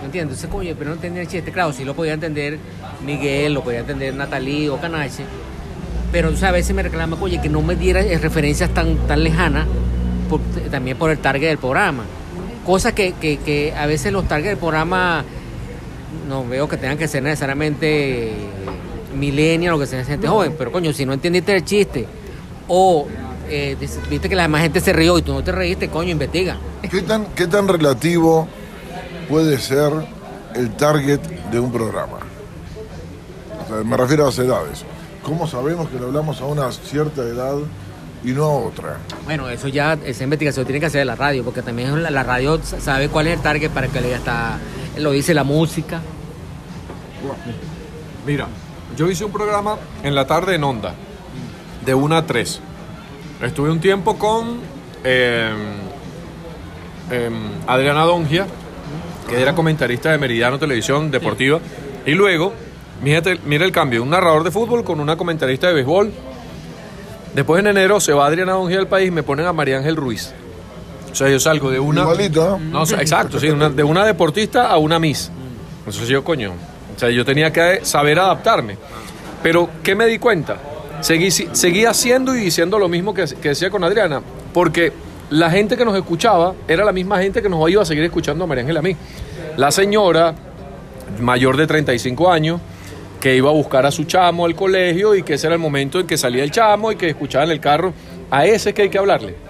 ¿Me 0.00 0.06
entiendes? 0.06 0.36
Entonces, 0.38 0.50
coño, 0.50 0.74
pero 0.78 0.90
no 0.90 0.96
entendían 0.96 1.22
el 1.26 1.30
chiste. 1.30 1.50
Claro, 1.52 1.72
sí 1.72 1.84
lo 1.84 1.94
podía 1.94 2.12
entender 2.14 2.58
Miguel, 3.04 3.54
lo 3.54 3.62
podía 3.64 3.80
entender 3.80 4.14
Natalí 4.14 4.68
o 4.68 4.78
Canache. 4.80 5.24
Pero 6.12 6.28
o 6.30 6.36
sea, 6.36 6.50
a 6.50 6.52
veces 6.52 6.74
me 6.74 6.82
reclama, 6.82 7.16
oye, 7.20 7.40
que 7.40 7.48
no 7.48 7.62
me 7.62 7.74
diera 7.74 8.00
referencias 8.20 8.70
tan, 8.70 8.96
tan 9.08 9.22
lejanas, 9.24 9.66
por- 10.30 10.40
también 10.70 10.96
por 10.96 11.10
el 11.10 11.18
target 11.18 11.48
del 11.48 11.58
programa. 11.58 12.04
Cosa 12.64 12.94
que, 12.94 13.12
que, 13.14 13.38
que 13.38 13.72
a 13.76 13.86
veces 13.86 14.12
los 14.12 14.26
targets 14.28 14.50
del 14.50 14.58
programa 14.58 15.24
no 16.28 16.46
veo 16.46 16.68
que 16.68 16.76
tengan 16.76 16.98
que 16.98 17.06
ser 17.08 17.22
necesariamente 17.22 18.32
millennial 19.16 19.74
o 19.74 19.78
que 19.78 19.86
sea 19.86 20.04
gente 20.04 20.28
joven, 20.28 20.54
pero 20.58 20.70
coño, 20.70 20.92
si 20.92 21.04
no 21.06 21.12
entendiste 21.12 21.54
el 21.54 21.64
chiste 21.64 22.06
o 22.68 23.06
eh, 23.48 23.76
viste 24.10 24.28
que 24.28 24.34
la 24.34 24.42
demás 24.42 24.62
gente 24.62 24.80
se 24.80 24.92
rió 24.92 25.18
y 25.18 25.22
tú 25.22 25.32
no 25.32 25.42
te 25.42 25.52
reíste, 25.52 25.88
coño, 25.88 26.10
investiga. 26.10 26.56
¿Qué 26.90 27.02
tan, 27.02 27.26
¿Qué 27.34 27.46
tan 27.46 27.66
relativo 27.68 28.46
puede 29.28 29.58
ser 29.58 29.92
el 30.54 30.70
target 30.76 31.20
de 31.50 31.60
un 31.60 31.70
programa? 31.72 32.18
O 33.64 33.68
sea, 33.68 33.84
me 33.84 33.96
refiero 33.96 34.24
a 34.24 34.26
las 34.26 34.38
edades. 34.38 34.84
¿Cómo 35.22 35.46
sabemos 35.46 35.88
que 35.88 35.98
lo 35.98 36.06
hablamos 36.06 36.40
a 36.40 36.44
una 36.44 36.70
cierta 36.72 37.22
edad 37.22 37.56
y 38.24 38.30
no 38.30 38.44
a 38.44 38.52
otra? 38.66 38.98
Bueno, 39.24 39.48
eso 39.48 39.66
ya, 39.68 39.98
esa 40.04 40.24
investigación 40.24 40.64
tiene 40.66 40.78
que 40.80 40.86
hacer 40.86 41.04
la 41.06 41.16
radio, 41.16 41.44
porque 41.44 41.62
también 41.62 42.00
la, 42.02 42.10
la 42.10 42.22
radio 42.22 42.60
sa- 42.62 42.80
sabe 42.80 43.08
cuál 43.08 43.26
es 43.28 43.34
el 43.36 43.42
target 43.42 43.70
para 43.70 43.88
que 43.88 44.00
le 44.00 44.06
diga 44.08 44.18
hasta, 44.18 44.58
lo 44.98 45.10
dice 45.12 45.34
la 45.34 45.42
música. 45.44 46.00
Mira, 48.26 48.46
yo 48.96 49.10
hice 49.10 49.24
un 49.24 49.32
programa 49.32 49.76
en 50.02 50.14
la 50.14 50.26
tarde 50.26 50.54
en 50.54 50.64
Onda, 50.64 50.94
de 51.84 51.94
1 51.94 52.16
a 52.16 52.26
3. 52.26 52.60
Estuve 53.42 53.70
un 53.70 53.80
tiempo 53.80 54.16
con 54.18 54.58
eh, 55.04 55.50
eh, 57.10 57.30
Adriana 57.66 58.02
Dongia, 58.02 58.46
que 59.28 59.40
era 59.40 59.54
comentarista 59.54 60.10
de 60.10 60.18
Meridiano 60.18 60.58
Televisión 60.58 61.10
Deportiva. 61.10 61.60
Y 62.06 62.12
luego, 62.12 62.52
mírate- 63.02 63.40
mira 63.44 63.64
el 63.64 63.72
cambio, 63.72 64.02
un 64.02 64.10
narrador 64.10 64.44
de 64.44 64.50
fútbol 64.50 64.84
con 64.84 65.00
una 65.00 65.16
comentarista 65.16 65.68
de 65.68 65.74
béisbol. 65.74 66.12
Después 67.34 67.60
en 67.60 67.66
enero 67.66 68.00
se 68.00 68.12
va 68.12 68.26
Adriana 68.26 68.52
Dongia 68.52 68.78
al 68.78 68.88
país 68.88 69.08
y 69.08 69.10
me 69.10 69.22
ponen 69.22 69.46
a 69.46 69.52
María 69.52 69.76
Ángel 69.78 69.96
Ruiz. 69.96 70.32
O 71.12 71.14
sea, 71.14 71.28
yo 71.28 71.38
salgo 71.40 71.70
de 71.70 71.78
una... 71.80 72.02
¿no? 72.02 72.08
No, 72.58 72.82
o 72.82 72.86
sea, 72.86 73.00
exacto, 73.00 73.38
sí, 73.40 73.48
una- 73.48 73.68
de 73.70 73.82
una 73.84 74.04
deportista 74.04 74.68
a 74.68 74.78
una 74.78 74.98
Miss. 74.98 75.30
Entonces 75.80 76.08
yo, 76.08 76.24
coño, 76.24 76.52
o 76.96 76.98
sea, 76.98 77.10
yo 77.10 77.24
tenía 77.24 77.52
que 77.52 77.84
saber 77.84 78.18
adaptarme. 78.18 78.76
Pero, 79.42 79.68
¿qué 79.82 79.94
me 79.94 80.06
di 80.06 80.18
cuenta? 80.18 80.56
Seguí, 81.00 81.30
seguí 81.30 81.84
haciendo 81.84 82.34
y 82.34 82.40
diciendo 82.40 82.78
lo 82.78 82.88
mismo 82.88 83.12
que, 83.14 83.24
que 83.40 83.50
decía 83.50 83.70
con 83.70 83.84
Adriana, 83.84 84.22
porque 84.52 84.92
la 85.30 85.50
gente 85.50 85.76
que 85.76 85.84
nos 85.84 85.94
escuchaba 85.94 86.54
era 86.66 86.84
la 86.84 86.92
misma 86.92 87.18
gente 87.18 87.42
que 87.42 87.48
nos 87.48 87.68
iba 87.70 87.82
a 87.82 87.84
seguir 87.84 88.04
escuchando 88.04 88.44
a 88.44 88.46
María 88.46 88.62
Ángela 88.62 88.80
a 88.80 88.82
mí. 88.82 88.96
La 89.56 89.70
señora, 89.70 90.34
mayor 91.20 91.56
de 91.56 91.66
35 91.66 92.32
años, 92.32 92.60
que 93.20 93.36
iba 93.36 93.50
a 93.50 93.52
buscar 93.52 93.86
a 93.86 93.90
su 93.90 94.04
chamo 94.04 94.46
al 94.46 94.54
colegio 94.54 95.14
y 95.14 95.22
que 95.22 95.34
ese 95.34 95.46
era 95.46 95.54
el 95.54 95.60
momento 95.60 96.00
en 96.00 96.06
que 96.06 96.16
salía 96.16 96.42
el 96.42 96.50
chamo 96.50 96.92
y 96.92 96.96
que 96.96 97.08
escuchaba 97.08 97.44
en 97.44 97.50
el 97.50 97.60
carro, 97.60 97.92
a 98.30 98.46
ese 98.46 98.74
que 98.74 98.82
hay 98.82 98.88
que 98.88 98.98
hablarle 98.98 99.46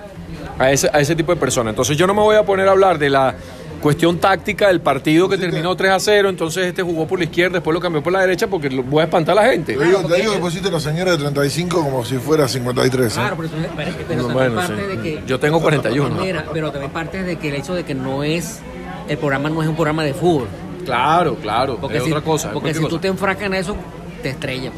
a 0.59 0.71
ese, 0.71 0.89
a 0.93 1.01
ese 1.01 1.15
tipo 1.15 1.33
de 1.35 1.41
personas. 1.41 1.73
Entonces 1.73 1.97
yo 1.97 2.07
no 2.07 2.15
me 2.15 2.23
voy 2.23 2.37
a 2.37 2.43
poner 2.45 2.69
a 2.69 2.73
hablar 2.73 2.99
de 2.99 3.11
la 3.11 3.35
cuestión 3.81 4.19
táctica 4.19 4.69
del 4.69 4.81
partido 4.81 5.29
que 5.29 5.39
terminó 5.39 5.75
3 5.77 5.93
a 5.93 6.01
0, 6.01 6.29
entonces 6.29 6.67
este 6.67 6.83
jugó 6.83 7.07
por 7.07 7.19
la 7.19 7.25
izquierda, 7.25 7.55
después 7.55 7.75
lo 7.75 7.81
cambió 7.81 8.03
por 8.03 8.13
la 8.13 8.21
derecha 8.21 8.47
porque 8.49 8.69
lo- 8.71 8.83
voy 8.83 9.01
a 9.03 9.05
espantar 9.05 9.39
a 9.39 9.43
la 9.43 9.51
gente. 9.51 9.77
Te 9.77 9.85
digo, 9.85 10.01
te 10.01 10.17
digo 10.17 10.33
que 10.35 10.39
pusiste 10.39 10.69
a 10.69 10.73
la 10.73 10.81
señora 10.81 11.13
de 11.13 11.19
35 11.19 11.83
como 11.83 12.05
si 12.05 12.17
fuera 12.17 12.49
53. 12.49 13.13
¿eh? 13.13 13.15
Claro, 13.21 13.37
pero, 13.37 13.49
pero- 13.77 13.91
pero 13.97 14.07
también 14.07 14.33
Bueno, 14.33 14.55
parte 14.57 14.75
sí. 14.83 14.97
de 14.97 15.03
que... 15.03 15.23
Yo 15.27 15.39
tengo 15.41 15.61
41. 15.61 16.15
Mira, 16.21 16.45
pero 16.53 16.71
también 16.73 16.91
parte 16.93 17.23
de 17.23 17.37
que 17.37 17.49
el 17.49 17.55
hecho 17.57 17.75
de 17.75 17.85
que 17.85 17.95
no 17.95 18.25
es, 18.25 18.61
el 19.09 19.19
programa 19.19 19.51
no 19.51 19.63
es 19.63 19.69
un 19.69 19.75
programa 19.77 20.03
de 20.05 20.15
fútbol. 20.15 20.49
Claro, 20.85 21.35
claro, 21.37 21.79
Porque 21.81 21.99
es 21.99 22.05
si, 22.05 22.11
otra 22.11 22.23
cosa. 22.23 22.53
Porque 22.53 22.69
si 22.69 22.81
cualquier 22.81 22.89
tú 22.91 22.97
cosa. 22.97 23.01
te 23.03 23.09
enfracas 23.09 23.45
en 23.47 23.55
eso, 23.55 23.77
te 24.23 24.31
estrellas. 24.31 24.73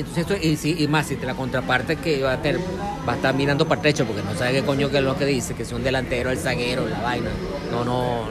Entonces, 0.00 0.18
esto, 0.28 0.34
y, 0.36 0.56
sí, 0.56 0.76
y 0.78 0.86
más, 0.88 1.06
si 1.06 1.16
te 1.16 1.26
la 1.26 1.34
contraparte 1.34 1.96
que 1.96 2.22
va 2.22 2.32
a, 2.34 2.42
tener, 2.42 2.60
va 3.08 3.12
a 3.12 3.16
estar 3.16 3.34
mirando 3.34 3.66
para 3.66 3.80
el 3.80 3.82
techo 3.82 4.04
porque 4.06 4.22
no 4.22 4.34
sabe 4.34 4.52
qué 4.52 4.62
coño 4.62 4.90
que 4.90 4.98
es 4.98 5.04
lo 5.04 5.16
que 5.16 5.24
dice, 5.26 5.54
que 5.54 5.62
es 5.62 5.72
un 5.72 5.82
delantero, 5.82 6.30
el 6.30 6.38
zaguero, 6.38 6.88
la 6.88 7.00
vaina. 7.00 7.30
No, 7.70 7.84
no. 7.84 8.24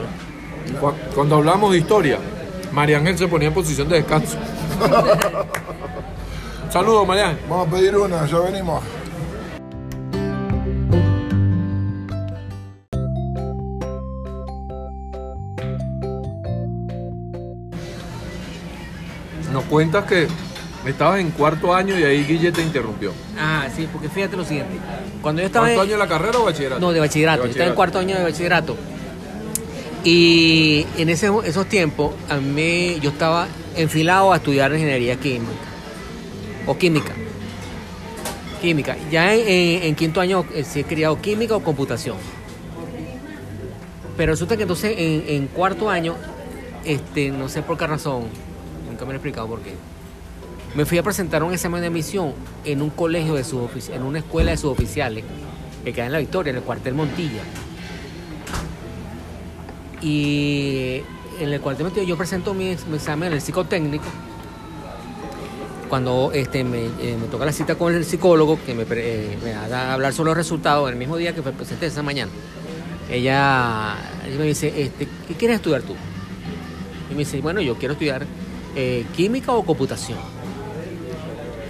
Cu- 0.80 0.94
Cuando 1.14 1.36
hablamos 1.36 1.72
de 1.72 1.78
historia, 1.78 2.18
María 2.72 2.98
Ángel 2.98 3.18
se 3.18 3.28
ponía 3.28 3.48
en 3.48 3.54
posición 3.54 3.88
de 3.88 3.96
descanso. 3.96 4.36
Saludos, 6.70 7.06
María 7.06 7.28
Ángel. 7.30 7.44
Vamos 7.48 7.68
a 7.68 7.70
pedir 7.70 7.96
una, 7.96 8.26
ya 8.26 8.38
venimos. 8.38 8.82
Nos 19.52 19.64
cuentas 19.64 20.04
que 20.04 20.28
estabas 20.90 21.20
en 21.20 21.30
cuarto 21.30 21.74
año 21.74 21.98
y 21.98 22.02
ahí 22.04 22.24
Guille 22.24 22.50
te 22.52 22.62
interrumpió. 22.62 23.12
Ah, 23.38 23.66
sí, 23.74 23.88
porque 23.92 24.08
fíjate 24.08 24.36
lo 24.36 24.44
siguiente. 24.44 24.74
Cuando 25.20 25.40
yo 25.42 25.46
estaba 25.46 25.66
¿Cuánto 25.66 25.82
en- 25.82 25.88
año 25.88 25.92
de 25.98 26.04
la 26.04 26.08
carrera 26.08 26.38
o 26.38 26.44
bachillerato? 26.44 26.80
No, 26.80 26.92
de 26.92 27.00
bachillerato. 27.00 27.44
Yo 27.44 27.50
estaba 27.50 27.68
en 27.68 27.74
cuarto 27.76 27.98
año 27.98 28.16
de 28.16 28.22
bachillerato. 28.24 28.76
Y 30.04 30.84
en 30.98 31.08
ese, 31.08 31.30
esos 31.44 31.66
tiempos, 31.66 32.12
a 32.28 32.36
mí 32.38 32.98
yo 33.00 33.10
estaba 33.10 33.46
enfilado 33.76 34.32
a 34.32 34.36
estudiar 34.36 34.72
ingeniería 34.72 35.16
química. 35.16 35.52
O 36.66 36.76
química. 36.76 37.12
Química. 38.60 38.96
Ya 39.10 39.32
en, 39.34 39.40
en- 39.48 39.82
en 39.84 39.94
quinto 39.94 40.20
año 40.20 40.44
eh, 40.54 40.64
sí 40.64 40.80
he 40.80 40.84
criado 40.84 41.20
química 41.20 41.54
o 41.54 41.62
computación. 41.62 42.16
Pero 44.16 44.32
resulta 44.32 44.56
que 44.56 44.62
entonces 44.62 44.94
en, 44.98 45.24
en 45.28 45.46
cuarto 45.46 45.88
año, 45.88 46.16
este, 46.84 47.30
no 47.30 47.48
sé 47.48 47.62
por 47.62 47.78
qué 47.78 47.86
razón, 47.86 48.24
nunca 48.88 49.04
me 49.04 49.12
lo 49.12 49.12
he 49.12 49.16
explicado 49.16 49.46
por 49.46 49.60
qué. 49.60 49.72
Me 50.74 50.86
fui 50.86 50.96
a 50.98 51.02
presentar 51.02 51.42
un 51.42 51.52
examen 51.52 51.82
de 51.82 51.88
admisión 51.88 52.32
en 52.64 52.80
un 52.80 52.90
colegio 52.90 53.34
de 53.34 53.44
subofici- 53.44 53.92
en 53.94 54.02
una 54.02 54.20
escuela 54.20 54.52
de 54.52 54.56
suboficiales 54.56 55.24
que 55.84 55.92
queda 55.92 56.06
en 56.06 56.12
La 56.12 56.18
Victoria, 56.18 56.50
en 56.50 56.56
el 56.56 56.62
cuartel 56.62 56.94
Montilla. 56.94 57.42
Y 60.00 61.02
en 61.40 61.52
el 61.52 61.60
cuartel 61.60 61.84
Montilla 61.84 62.06
yo 62.06 62.16
presento 62.16 62.54
mi, 62.54 62.70
ex- 62.70 62.86
mi 62.86 62.96
examen 62.96 63.28
en 63.28 63.32
el 63.34 63.40
psicotécnico. 63.42 64.04
Cuando 65.90 66.30
este, 66.32 66.64
me, 66.64 66.86
eh, 66.86 67.18
me 67.20 67.26
toca 67.30 67.44
la 67.44 67.52
cita 67.52 67.74
con 67.74 67.94
el 67.94 68.06
psicólogo, 68.06 68.58
que 68.64 68.72
me, 68.74 68.86
eh, 68.88 69.36
a 69.70 69.92
hablar 69.92 70.14
sobre 70.14 70.28
los 70.30 70.38
resultados 70.38 70.88
el 70.90 70.96
mismo 70.96 71.18
día 71.18 71.34
que 71.34 71.42
presenté 71.42 71.84
esa 71.86 72.02
mañana, 72.02 72.32
ella, 73.10 73.96
ella 74.26 74.38
me 74.38 74.44
dice, 74.46 74.72
este, 74.82 75.06
¿qué 75.28 75.34
quieres 75.34 75.56
estudiar 75.56 75.82
tú? 75.82 75.92
Y 77.10 77.12
me 77.12 77.18
dice, 77.18 77.42
bueno, 77.42 77.60
yo 77.60 77.74
quiero 77.76 77.92
estudiar 77.92 78.24
eh, 78.74 79.04
química 79.14 79.52
o 79.52 79.62
computación. 79.64 80.18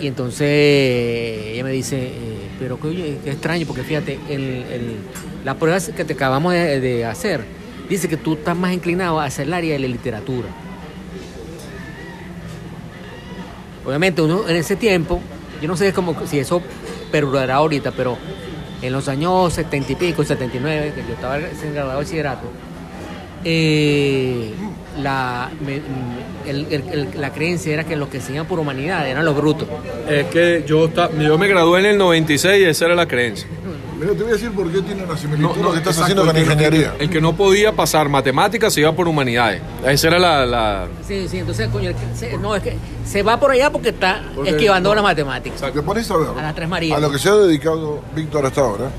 Y 0.02 0.08
entonces 0.08 0.48
ella 0.48 1.62
me 1.62 1.70
dice, 1.70 1.96
eh, 2.08 2.48
pero 2.58 2.78
qué, 2.80 3.18
qué 3.22 3.30
extraño, 3.30 3.64
porque 3.68 3.84
fíjate, 3.84 4.18
el, 4.28 4.42
el- 4.42 4.96
la 5.44 5.54
prueba 5.56 5.78
que 5.80 6.04
te 6.04 6.12
acabamos 6.14 6.52
de, 6.52 7.04
hacer 7.04 7.44
dice 7.88 8.08
que 8.08 8.16
tú 8.16 8.34
estás 8.34 8.56
más 8.56 8.72
inclinado 8.72 9.20
hacia 9.20 9.42
el 9.44 9.52
área 9.54 9.74
de 9.74 9.78
la 9.78 9.86
literatura. 9.88 10.48
Obviamente, 13.86 14.22
uno 14.22 14.48
en 14.48 14.56
ese 14.56 14.74
tiempo, 14.76 15.20
yo 15.60 15.68
no 15.68 15.76
sé 15.76 15.92
cómo, 15.92 16.16
si 16.26 16.38
eso 16.40 16.60
perdurará 17.12 17.56
ahorita, 17.56 17.92
pero 17.92 18.18
en 18.80 18.92
los 18.92 19.06
años 19.08 19.52
70 19.52 19.92
y 19.92 19.96
pico, 19.96 20.24
79, 20.24 20.92
que 20.96 21.02
yo 21.06 21.14
estaba 21.14 21.38
recién 21.38 21.74
graduado 21.74 22.00
de 22.00 22.04
bachillerato, 22.04 22.46
eh, 23.44 24.52
la, 25.00 25.50
me- 25.64 25.80
el- 26.50 26.66
el- 26.70 26.84
el- 26.92 27.08
la 27.20 27.30
creencia 27.32 27.72
era 27.72 27.84
que 27.84 27.96
los 27.96 28.08
que 28.08 28.18
enseñaban 28.18 28.46
por 28.48 28.58
humanidad 28.58 29.08
eran 29.08 29.24
los 29.24 29.36
brutos. 29.36 29.68
Es 30.08 30.26
que 30.26 30.64
yo, 30.66 30.88
ta- 30.88 31.10
yo 31.18 31.38
me 31.38 31.48
gradué 31.48 31.80
en 31.80 31.86
el 31.86 31.98
96 31.98 32.60
y 32.62 32.64
esa 32.64 32.84
era 32.86 32.94
la 32.94 33.06
creencia. 33.06 33.46
Mira, 33.98 34.14
te 34.14 34.22
voy 34.24 34.30
a 34.30 34.34
decir 34.34 34.50
por 34.50 34.68
qué 34.72 34.80
tiene 34.82 35.04
una 35.04 35.16
similitud 35.16 35.56
No, 35.56 35.62
lo 35.62 35.70
que 35.72 35.78
estás 35.78 35.96
exacto, 35.96 36.02
haciendo 36.02 36.26
con 36.26 36.36
el 36.36 36.42
que 36.42 36.46
no- 36.48 36.52
ingeniería. 36.54 36.94
El 36.98 37.08
que 37.08 37.20
no 37.20 37.36
podía 37.36 37.70
pasar 37.72 38.08
matemáticas 38.08 38.74
se 38.74 38.80
iba 38.80 38.90
por 38.92 39.06
humanidades. 39.06 39.62
Esa 39.86 40.08
era 40.08 40.18
la... 40.18 40.44
la- 40.44 40.88
Sí, 41.06 41.28
sí, 41.28 41.38
entonces, 41.38 41.68
coño, 41.68 41.90
el 41.90 41.94
que- 41.94 42.16
se- 42.16 42.36
no, 42.36 42.56
es 42.56 42.62
que 42.64 42.76
se 43.06 43.22
va 43.22 43.38
por 43.38 43.52
allá 43.52 43.70
porque 43.70 43.90
está 43.90 44.22
Porque- 44.34 44.50
esquivando 44.50 44.88
no. 44.88 44.96
las 44.96 45.04
matemáticas. 45.04 45.72
Te 45.72 45.82
pones 45.82 46.10
a 46.10 46.16
ver. 46.16 46.28
A 46.36 46.42
las 46.42 46.54
Tres 46.54 46.68
Marías. 46.68 46.98
A 46.98 47.00
lo 47.00 47.12
que 47.12 47.18
se 47.20 47.28
ha 47.28 47.34
dedicado 47.34 48.00
Víctor 48.16 48.44
hasta 48.46 48.60
ahora 48.62 48.90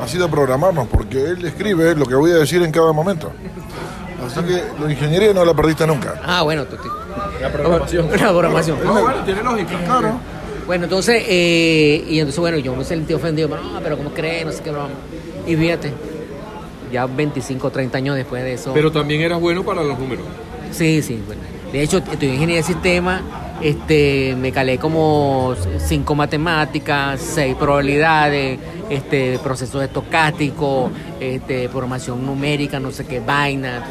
ha 0.00 0.06
sido 0.08 0.30
programarnos, 0.30 0.86
porque 0.88 1.18
él 1.22 1.44
escribe 1.44 1.94
lo 1.94 2.06
que 2.06 2.14
voy 2.14 2.30
a 2.30 2.36
decir 2.36 2.62
en 2.62 2.70
cada 2.72 2.92
momento. 2.92 3.32
Así 4.26 4.40
que 4.42 4.62
la 4.82 4.90
ingeniería 4.90 5.32
no 5.32 5.44
la 5.44 5.54
perdiste 5.54 5.86
nunca. 5.86 6.20
Ah, 6.24 6.42
bueno, 6.42 6.64
tú, 6.64 6.76
la 7.40 7.52
programación. 7.52 8.10
la 8.10 8.16
programación. 8.16 8.78
No, 8.84 9.00
bueno, 9.02 9.24
tiene 9.24 9.42
lógica. 9.42 9.78
Claro. 9.84 10.20
Bueno, 10.66 10.84
entonces, 10.84 11.24
eh, 11.26 12.04
y 12.08 12.18
entonces, 12.20 12.38
bueno, 12.38 12.58
yo 12.58 12.76
me 12.76 12.84
sentí 12.84 13.12
ofendido, 13.12 13.48
pero 13.48 13.62
no, 13.62 13.80
pero 13.80 13.96
¿cómo 13.96 14.10
crees? 14.10 14.46
No 14.46 14.52
sé 14.52 14.62
qué 14.62 14.70
broma. 14.70 14.90
Y 15.46 15.56
fíjate, 15.56 15.92
ya 16.92 17.06
25, 17.06 17.70
30 17.70 17.98
años 17.98 18.16
después 18.16 18.42
de 18.44 18.52
eso. 18.54 18.72
Pero 18.72 18.92
también 18.92 19.20
eras 19.22 19.40
bueno 19.40 19.64
para 19.64 19.82
los 19.82 19.98
números. 19.98 20.24
Sí, 20.70 21.02
sí, 21.02 21.20
bueno. 21.26 21.42
De 21.72 21.82
hecho, 21.82 21.98
estudié 21.98 22.34
ingeniería 22.34 22.56
de 22.56 22.62
sistema, 22.64 23.22
este, 23.62 24.34
me 24.36 24.50
calé 24.50 24.78
como 24.78 25.54
cinco 25.78 26.14
matemáticas, 26.14 27.20
seis 27.20 27.54
probabilidades, 27.54 28.58
este, 28.88 29.38
procesos 29.38 29.82
estocásticos, 29.82 30.90
este, 31.20 31.68
programación 31.68 32.26
numérica, 32.26 32.80
no 32.80 32.90
sé 32.90 33.06
qué 33.06 33.20
vaina, 33.20 33.84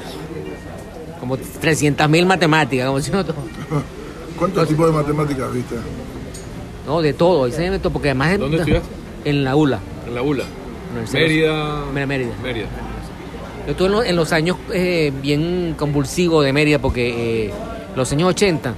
como 1.30 1.38
300 1.62 2.10
mil 2.10 2.26
matemáticas, 2.26 2.88
como 2.88 3.00
si 3.00 3.12
no, 3.12 3.24
¿Cuántos 4.40 4.68
tipos 4.68 4.88
de 4.88 4.94
matemáticas 4.94 5.54
viste? 5.54 5.76
no, 6.88 7.02
de 7.02 7.14
todo, 7.14 7.48
todo, 7.50 7.92
porque 7.92 8.10
además 8.10 8.40
¿Dónde 8.40 8.58
estudiaste? 8.58 8.90
En 9.26 9.44
la 9.44 9.56
ULA. 9.56 9.80
En 10.08 10.16
la 10.16 10.22
ULA. 10.22 10.46
Mérida. 11.14 11.86
Mérida. 11.94 12.06
Mérida. 12.08 12.32
Mérida. 12.42 12.66
Yo 13.66 13.72
estuve 13.72 13.88
en 13.88 13.92
los, 13.92 14.06
en 14.06 14.16
los 14.16 14.32
años 14.32 14.58
eh, 14.74 15.12
bien 15.22 15.76
convulsivos 15.78 16.44
de 16.44 16.54
Mérida 16.54 16.80
porque 16.80 17.46
eh, 17.48 17.54
los 17.96 18.12
años 18.12 18.30
80 18.30 18.74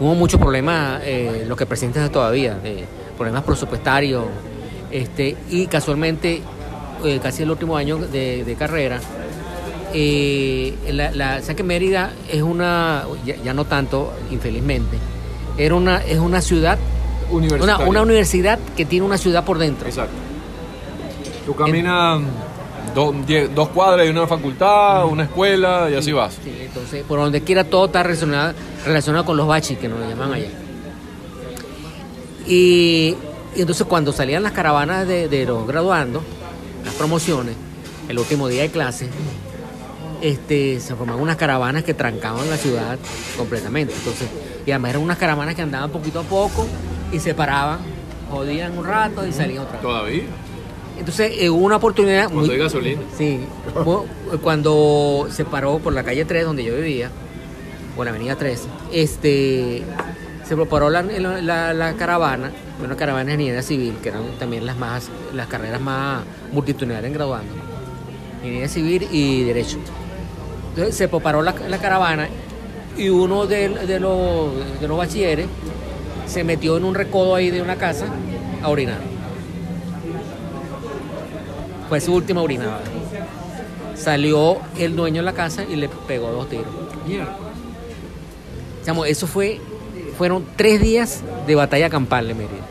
hubo 0.00 0.14
muchos 0.14 0.40
problemas, 0.40 1.02
eh, 1.04 1.44
lo 1.46 1.56
que 1.56 1.66
presentas 1.66 2.10
todavía, 2.10 2.58
eh, 2.64 2.84
problemas 3.16 3.42
presupuestarios. 3.42 4.24
Este, 4.90 5.36
y 5.50 5.66
casualmente, 5.66 6.40
eh, 7.04 7.20
casi 7.22 7.42
el 7.42 7.50
último 7.50 7.76
año 7.76 7.98
de, 7.98 8.44
de 8.44 8.54
carrera, 8.54 9.00
eh, 9.94 10.74
la, 10.92 11.10
la, 11.12 11.40
¿sabes 11.40 11.56
que 11.56 11.62
Mérida 11.62 12.12
es 12.30 12.42
una, 12.42 13.04
ya, 13.24 13.36
ya 13.36 13.54
no 13.54 13.64
tanto, 13.64 14.12
infelizmente, 14.30 14.98
era 15.56 15.74
una, 15.76 15.98
es 16.04 16.18
una 16.18 16.40
ciudad, 16.40 16.78
una, 17.30 17.78
una 17.78 18.02
universidad 18.02 18.58
que 18.76 18.84
tiene 18.84 19.06
una 19.06 19.16
ciudad 19.18 19.44
por 19.44 19.56
dentro. 19.58 19.86
Exacto. 19.88 20.12
Tú 21.46 21.54
caminas 21.54 22.20
do- 22.94 23.14
die- 23.26 23.48
dos 23.48 23.68
cuadras 23.68 24.06
y 24.06 24.10
una 24.10 24.26
facultad, 24.26 25.06
una 25.06 25.24
escuela 25.24 25.88
y 25.90 25.94
así 25.94 26.10
vas. 26.12 26.34
Sí, 26.42 26.52
entonces, 26.60 27.04
por 27.04 27.18
donde 27.20 27.42
quiera 27.42 27.64
todo 27.64 27.86
está 27.86 28.02
relacionado, 28.02 28.52
relacionado 28.84 29.24
con 29.24 29.36
los 29.36 29.46
bachis, 29.46 29.78
que 29.78 29.88
nos 29.88 30.00
lo 30.00 30.08
llaman 30.08 30.32
allá. 30.34 30.48
Y, 32.46 33.14
y 33.56 33.60
entonces 33.60 33.86
cuando 33.86 34.12
salían 34.12 34.42
las 34.42 34.52
caravanas 34.52 35.06
de, 35.06 35.28
de 35.28 35.46
los 35.46 35.66
graduandos, 35.66 36.22
las 36.84 36.94
promociones, 36.94 37.54
el 38.08 38.18
último 38.18 38.48
día 38.48 38.62
de 38.62 38.70
clase, 38.70 39.08
este, 40.24 40.80
se 40.80 40.94
formaban 40.94 41.20
unas 41.22 41.36
caravanas 41.36 41.84
que 41.84 41.92
trancaban 41.94 42.48
la 42.48 42.56
ciudad 42.56 42.98
completamente. 43.36 43.92
Entonces, 43.94 44.26
y 44.64 44.70
además 44.70 44.90
eran 44.92 45.02
unas 45.02 45.18
caravanas 45.18 45.54
que 45.54 45.60
andaban 45.62 45.90
poquito 45.90 46.20
a 46.20 46.22
poco 46.22 46.66
y 47.12 47.18
se 47.20 47.34
paraban, 47.34 47.80
jodían 48.30 48.76
un 48.78 48.86
rato 48.86 49.26
y 49.26 49.32
salían 49.32 49.62
otra 49.64 49.72
vez. 49.74 49.82
Todavía. 49.82 50.22
Entonces, 50.98 51.32
eh, 51.38 51.50
hubo 51.50 51.64
una 51.66 51.76
oportunidad 51.76 52.30
Cuando 52.30 52.52
hay 52.52 52.58
gasolina. 52.58 53.02
Sí, 53.18 53.40
Bueno, 53.74 54.04
cuando 54.42 55.26
se 55.30 55.44
paró 55.44 55.78
por 55.78 55.92
la 55.92 56.02
calle 56.04 56.24
3 56.24 56.44
donde 56.46 56.64
yo 56.64 56.74
vivía, 56.74 57.10
por 57.94 58.06
la 58.06 58.10
avenida 58.12 58.36
3, 58.36 58.62
este, 58.92 59.82
se 60.48 60.56
preparó 60.56 60.88
la, 60.88 61.02
la- 61.02 61.74
la 61.74 61.92
caravana, 61.96 62.50
una 62.82 62.96
caravana 62.96 63.24
de 63.26 63.32
ingeniería 63.34 63.62
civil, 63.62 63.94
que 64.02 64.08
eran 64.08 64.22
también 64.38 64.64
las 64.64 64.76
más, 64.78 65.10
las 65.34 65.48
carreras 65.48 65.80
más 65.82 66.22
multitudinarias 66.52 67.04
en 67.06 67.12
graduando, 67.12 67.52
ingeniería 68.38 68.68
civil 68.68 69.06
y 69.12 69.42
derecho. 69.44 69.78
Entonces 70.74 70.96
se 70.96 71.08
preparó 71.08 71.42
la, 71.42 71.54
la 71.68 71.78
caravana 71.78 72.28
y 72.96 73.08
uno 73.08 73.46
de, 73.46 73.68
de 73.68 74.00
los, 74.00 74.50
de 74.80 74.88
los 74.88 74.98
bachilleres 74.98 75.46
se 76.26 76.42
metió 76.42 76.76
en 76.76 76.84
un 76.84 76.94
recodo 76.94 77.34
ahí 77.36 77.50
de 77.50 77.62
una 77.62 77.76
casa 77.76 78.06
a 78.62 78.68
orinar. 78.68 78.98
Fue 81.88 82.00
su 82.00 82.14
última 82.14 82.42
orinada. 82.42 82.80
Salió 83.94 84.58
el 84.78 84.96
dueño 84.96 85.16
de 85.18 85.22
la 85.26 85.32
casa 85.32 85.64
y 85.64 85.76
le 85.76 85.88
pegó 85.88 86.30
dos 86.32 86.48
tiros. 86.48 86.66
Chamo, 88.84 89.04
eso 89.04 89.26
fue, 89.26 89.60
fueron 90.18 90.44
tres 90.56 90.80
días 90.80 91.22
de 91.46 91.54
batalla 91.54 91.88
campal 91.90 92.26
de 92.28 92.34
Mérida. 92.34 92.64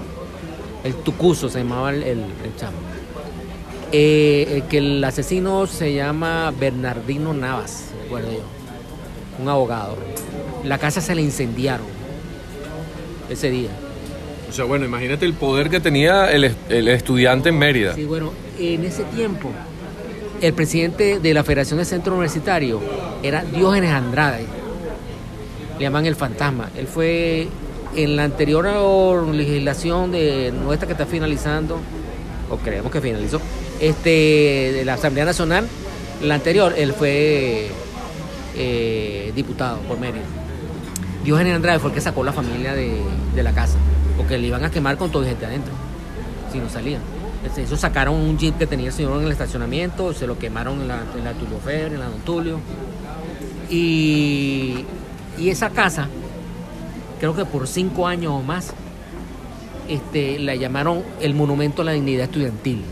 El 0.83 0.93
Tucuso 0.95 1.48
se 1.50 1.60
llamaba 1.60 1.91
el, 1.91 2.03
el- 2.03 2.19
el 2.19 2.55
chamo. 2.57 2.77
Eh, 3.91 4.48
el 4.55 4.63
que 4.63 4.79
el 4.79 5.03
asesino 5.03 5.67
se 5.67 5.93
llama 5.93 6.51
Bernardino 6.60 7.31
Navas, 7.33 7.86
recuerdo 8.03 8.31
yo. 8.31 8.43
Un 9.41 9.50
abogado. 9.50 9.98
La 10.63 10.77
casa 10.77 11.01
se 11.01 11.15
le 11.15 11.22
incendiaron. 11.22 11.88
ese 13.29 13.50
día. 13.50 13.69
O 14.50 14.53
sea, 14.53 14.65
bueno, 14.65 14.86
imagínate 14.86 15.25
el 15.25 15.33
poder 15.33 15.69
que 15.69 15.79
tenía 15.79 16.31
el, 16.31 16.55
el 16.69 16.88
estudiante 16.88 17.50
en 17.50 17.57
Mérida. 17.57 17.95
Sí, 17.95 18.05
bueno, 18.05 18.31
en 18.60 18.83
ese 18.83 19.03
tiempo, 19.05 19.50
el 20.41 20.53
presidente 20.53 21.19
de 21.19 21.33
la 21.33 21.43
Federación 21.43 21.77
del 21.77 21.88
Centro 21.88 22.13
Universitario 22.13 22.79
era 23.24 23.43
Diógenes 23.43 23.91
Andrade. 23.91 24.45
Le 25.79 25.81
llaman 25.81 26.05
el 26.05 26.15
fantasma. 26.15 26.69
Él 26.77 26.86
fue 26.86 27.48
en 27.95 28.15
la 28.15 28.25
anterior 28.25 29.27
legislación 29.33 30.12
de 30.12 30.51
nuestra 30.51 30.86
que 30.86 30.93
está 30.93 31.07
finalizando, 31.07 31.79
o 32.50 32.57
creemos 32.57 32.91
que 32.91 33.01
finalizó, 33.01 33.41
este, 33.79 34.72
de 34.75 34.86
la 34.86 34.93
Asamblea 34.93 35.25
Nacional, 35.25 35.67
la 36.22 36.36
anterior, 36.36 36.75
él 36.77 36.93
fue 36.93 37.69
eh, 38.55 39.31
diputado 39.36 39.79
por 39.79 40.00
Mérida. 40.00 40.24
Diógenes 41.24 41.55
Andrade 41.55 41.79
fue 41.79 41.89
el 41.89 41.95
que 41.95 42.01
sacó 42.01 42.24
la 42.24 42.33
familia 42.33 42.74
de, 42.74 43.01
la 43.36 43.53
casa, 43.53 43.77
porque 44.17 44.38
le 44.38 44.48
iban 44.48 44.63
a 44.65 44.69
quemar 44.69 44.98
con 44.98 45.10
toda 45.10 45.25
gente 45.25 45.45
adentro, 45.45 45.74
si 46.51 46.60
no 46.60 46.69
salían. 46.69 47.01
Eso 47.57 47.75
sacaron 47.77 48.15
un 48.15 48.38
jeep 48.38 48.57
que 48.57 48.67
tenía 48.67 48.88
el 48.88 48.93
señor 48.93 49.19
en 49.19 49.25
el 49.25 49.31
estacionamiento, 49.31 50.13
se 50.13 50.27
lo 50.27 50.38
quemaron 50.38 50.81
en 50.81 50.88
la, 50.88 51.03
en 51.17 51.24
la 51.24 51.33
Tulio 51.33 51.57
Febre, 51.60 51.95
en 51.95 52.00
la 52.00 52.07
Don 52.07 52.19
Tulio. 52.22 52.60
Y, 53.69 54.86
y 55.38 55.50
esa 55.50 55.69
casa, 55.69 56.07
creo 57.19 57.36
que 57.36 57.45
por 57.45 57.67
cinco 57.67 58.07
años 58.07 58.33
o 58.33 58.41
más, 58.41 58.74
este, 59.88 60.39
la 60.39 60.55
llamaron 60.55 61.03
el 61.19 61.33
Monumento 61.33 61.81
a 61.81 61.86
la 61.86 61.91
Dignidad 61.91 62.25
Estudiantil. 62.25 62.83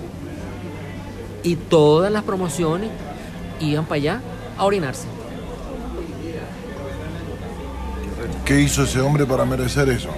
Y 1.44 1.56
todas 1.56 2.12
las 2.12 2.24
promociones 2.24 2.90
iban 3.60 3.86
para 3.86 3.96
allá 3.96 4.22
a 4.58 4.66
orinarse. 4.66 5.08
¿Qué 8.46 8.60
hizo 8.62 8.84
ese 8.84 9.00
hombre 9.00 9.26
para 9.26 9.46
merecer 9.46 9.90
eso? 9.90 10.10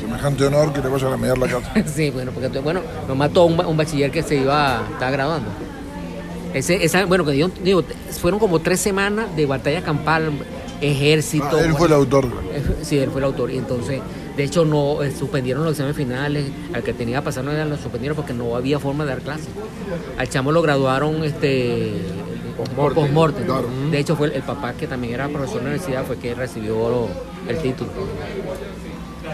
Semejante 0.00 0.44
honor 0.46 0.72
que 0.72 0.80
le 0.80 0.88
vayan 0.88 1.12
a 1.12 1.16
medir 1.16 1.38
la 1.38 1.46
casa. 1.60 1.72
Sí, 1.86 2.10
bueno, 2.10 2.30
porque 2.32 2.58
bueno, 2.60 2.80
nos 3.06 3.16
mató 3.16 3.44
un, 3.44 3.56
ba- 3.56 3.66
un 3.66 3.76
bachiller 3.76 4.10
que 4.10 4.22
se 4.22 4.36
iba, 4.36 4.82
estaba 4.92 5.10
graduando. 5.10 5.48
Ese, 6.54 6.82
esa, 6.84 7.04
bueno, 7.06 7.24
que 7.24 7.32
digo, 7.32 7.50
digo, 7.62 7.82
fueron 8.20 8.38
como 8.40 8.60
tres 8.60 8.80
semanas 8.80 9.34
de 9.36 9.44
batalla 9.46 9.82
campal, 9.82 10.30
ejército. 10.80 11.48
Ah, 11.52 11.60
él 11.62 11.74
fue 11.74 11.88
el 11.88 11.94
autor. 11.94 12.26
Él- 12.54 12.76
Sí, 12.82 12.98
él 12.98 13.10
fue 13.10 13.20
el 13.20 13.24
autor. 13.24 13.50
Y 13.50 13.58
entonces, 13.58 14.00
de 14.36 14.44
hecho, 14.44 14.64
no 14.64 15.02
eh, 15.02 15.10
suspendieron 15.16 15.62
los 15.64 15.72
exámenes 15.72 15.96
finales. 15.96 16.46
Al 16.72 16.82
que 16.82 16.92
tenía 16.94 17.18
que 17.18 17.24
pasar 17.24 17.44
no 17.44 17.52
lo 17.52 17.76
suspendieron 17.76 18.16
porque 18.16 18.32
no 18.32 18.54
había 18.56 18.78
forma 18.78 19.04
de 19.04 19.10
dar 19.10 19.20
clases. 19.20 19.48
Al 20.16 20.28
chamo 20.28 20.52
lo 20.52 20.62
graduaron 20.62 21.22
este 21.24 21.92
Post-mortem. 22.58 22.94
post-mortem. 23.02 23.44
Claro. 23.46 23.68
De 23.90 23.98
hecho, 23.98 24.16
fue 24.16 24.26
el, 24.28 24.32
el 24.34 24.42
papá 24.42 24.74
que 24.74 24.86
también 24.86 25.14
era 25.14 25.28
profesor 25.28 25.58
de 25.60 25.62
la 25.64 25.70
universidad, 25.70 26.04
fue 26.04 26.18
que 26.18 26.34
recibió 26.34 26.74
lo- 26.90 27.08
el 27.48 27.56
título. 27.62 27.90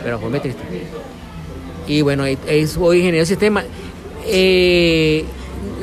Pero 0.02 0.19
fue 0.21 0.28
muy 0.31 0.40
triste. 0.40 0.62
Y 1.88 2.02
bueno, 2.02 2.25
es- 2.26 2.38
es- 2.47 2.71
soy 2.73 2.99
ingeniero 2.99 3.23
de 3.23 3.26
sistema. 3.26 3.64
Eh, 4.26 5.25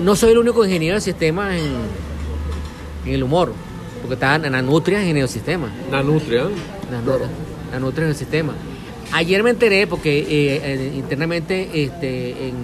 no 0.01 0.15
soy 0.15 0.31
el 0.31 0.37
único 0.39 0.63
ingeniero 0.65 0.95
de 0.95 1.01
sistema 1.01 1.57
en, 1.57 1.65
en 3.05 3.13
el 3.13 3.23
humor, 3.23 3.53
porque 4.01 4.13
está 4.15 4.37
Nanutria, 4.37 5.01
ingeniero 5.01 5.27
de 5.27 5.33
sistema. 5.33 5.71
Nanutria. 5.91 6.43
Las 7.71 7.79
notas 7.81 7.99
en 8.03 8.09
el 8.09 8.15
sistema. 8.15 8.53
Ayer 9.13 9.43
me 9.43 9.49
enteré 9.51 9.87
porque 9.87 10.25
eh, 10.29 10.91
internamente 10.95 11.69
este, 11.83 12.47
en, 12.47 12.55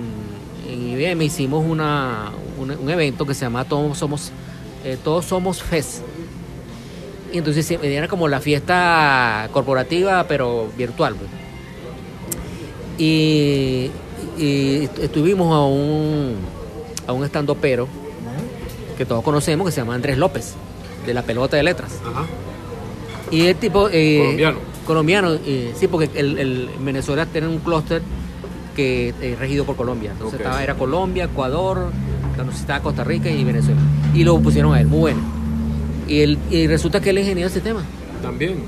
en 0.70 0.90
IBM 0.90 1.24
hicimos 1.26 1.66
una, 1.66 2.32
una- 2.58 2.76
un 2.78 2.90
evento 2.90 3.26
que 3.26 3.34
se 3.34 3.42
llama 3.42 3.64
Todos 3.66 3.98
Somos, 3.98 4.32
eh, 4.92 4.98
Todos 5.04 5.26
Somos 5.26 5.62
FES. 5.64 6.02
Y 7.34 7.40
entonces 7.40 7.70
era 7.72 8.08
como 8.08 8.28
la 8.28 8.40
fiesta 8.40 9.50
corporativa, 9.52 10.26
pero 10.28 10.70
virtual. 10.78 11.16
pues. 11.16 11.30
Y, 12.98 13.92
y 14.38 14.84
est- 14.84 15.00
estuvimos 15.00 15.54
a 15.56 15.62
un, 15.66 16.36
a 17.06 17.14
un 17.14 17.24
estandopero 17.24 17.88
que 18.98 19.06
todos 19.06 19.24
conocemos 19.24 19.66
que 19.68 19.72
se 19.72 19.82
llama 19.82 19.94
Andrés 19.96 20.18
López, 20.18 20.56
de 21.06 21.14
la 21.14 21.22
pelota 21.22 21.58
de 21.58 21.64
letras. 21.64 22.00
Ajá. 22.06 22.26
Y 23.30 23.46
el 23.48 23.56
tipo... 23.58 23.90
eh, 23.92 24.20
Colombiano. 24.22 24.58
Colombiano, 24.88 25.34
eh, 25.46 25.74
sí, 25.78 25.88
porque 25.88 26.10
el, 26.16 26.38
el 26.40 26.70
Venezuela 26.80 27.26
tiene 27.26 27.48
un 27.48 27.60
clúster 27.60 28.02
que 28.76 29.14
es 29.22 29.38
regido 29.38 29.66
por 29.66 29.76
Colombia. 29.76 30.12
Entonces 30.14 30.40
estaba, 30.40 30.64
era 30.64 30.76
Colombia, 30.76 31.26
Ecuador, 31.26 31.92
entonces 32.42 32.62
estaba 32.62 32.82
Costa 32.82 33.04
Rica 33.04 33.30
y 33.30 33.44
Venezuela. 33.44 33.82
Y 34.14 34.24
lo 34.24 34.40
pusieron 34.40 34.74
a 34.74 34.82
él, 34.82 34.88
muy 34.88 35.00
bueno. 35.00 35.20
Y, 36.08 36.22
él, 36.22 36.38
y 36.50 36.68
resulta 36.68 37.02
que 37.02 37.10
él 37.10 37.18
es 37.18 37.24
ingeniero 37.24 37.50
de 37.50 37.54
sistema. 37.54 37.82
También. 38.22 38.64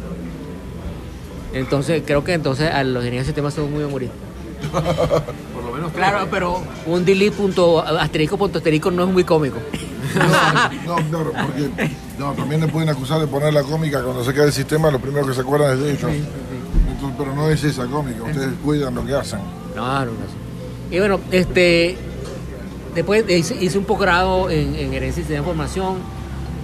Entonces 1.54 2.04
creo 2.06 2.24
que 2.24 2.34
entonces 2.34 2.72
a 2.72 2.84
los 2.84 3.04
ingenieros 3.04 3.28
de 3.28 3.30
sistema 3.32 3.52
son 3.52 3.72
muy 3.72 3.84
humoristas. 3.84 4.18
Por 5.54 5.64
lo 5.64 5.72
menos 5.72 5.92
Claro, 5.94 6.28
pero 6.30 6.62
un 6.86 7.06
delete 7.06 7.36
punto 7.36 7.80
asterisco 7.80 8.38
punto 8.38 8.58
asterisco 8.58 8.92
no 8.92 9.04
es 9.04 9.10
muy 9.10 9.24
cómico. 9.24 9.58
No, 10.88 10.96
claro, 10.96 11.32
porque 11.46 11.92
no, 12.18 12.34
también 12.34 12.62
le 12.62 12.68
pueden 12.68 12.90
acusar 12.90 13.20
de 13.20 13.28
poner 13.28 13.54
la 13.54 13.62
cómica 13.62 14.02
cuando 14.02 14.24
se 14.24 14.34
cae 14.34 14.48
el 14.48 14.52
sistema, 14.52 14.90
lo 14.90 15.00
primero 15.00 15.28
que 15.28 15.36
se 15.36 15.42
acuerdan 15.42 15.74
es 15.74 15.80
de 15.82 15.92
ellos. 15.92 16.12
Entonces, 16.12 17.16
pero 17.16 17.36
no 17.36 17.48
es 17.48 17.64
esa 17.64 17.86
cómica, 17.86 18.24
ustedes 18.24 18.50
cuidan 18.66 18.96
lo 18.96 19.06
que 19.06 19.14
hacen. 19.14 19.40
No, 19.76 20.00
no, 20.00 20.06
no. 20.06 20.12
Y 20.90 20.98
bueno, 20.98 21.20
este, 21.32 21.96
después 22.96 23.24
hice, 23.30 23.78
un 23.78 23.86
posgrado 23.86 24.50
en, 24.50 24.76
en 24.76 24.94
herencia 24.94 25.22
y 25.22 25.24
sistema 25.24 25.36
de 25.46 25.50
información 25.50 25.98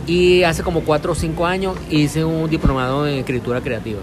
y 0.07 0.43
hace 0.43 0.63
como 0.63 0.81
cuatro 0.81 1.13
o 1.13 1.15
cinco 1.15 1.45
años 1.45 1.75
hice 1.89 2.23
un 2.23 2.49
diplomado 2.49 3.07
en 3.07 3.15
escritura 3.19 3.61
creativa 3.61 3.99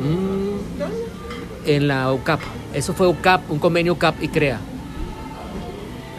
Mm, 0.00 1.68
en 1.68 1.88
la 1.88 2.12
UCAP. 2.12 2.40
Eso 2.72 2.92
fue 2.94 3.08
UCAP, 3.08 3.50
un 3.50 3.58
convenio 3.58 3.94
UCAP 3.94 4.22
y 4.22 4.28
CREA. 4.28 4.60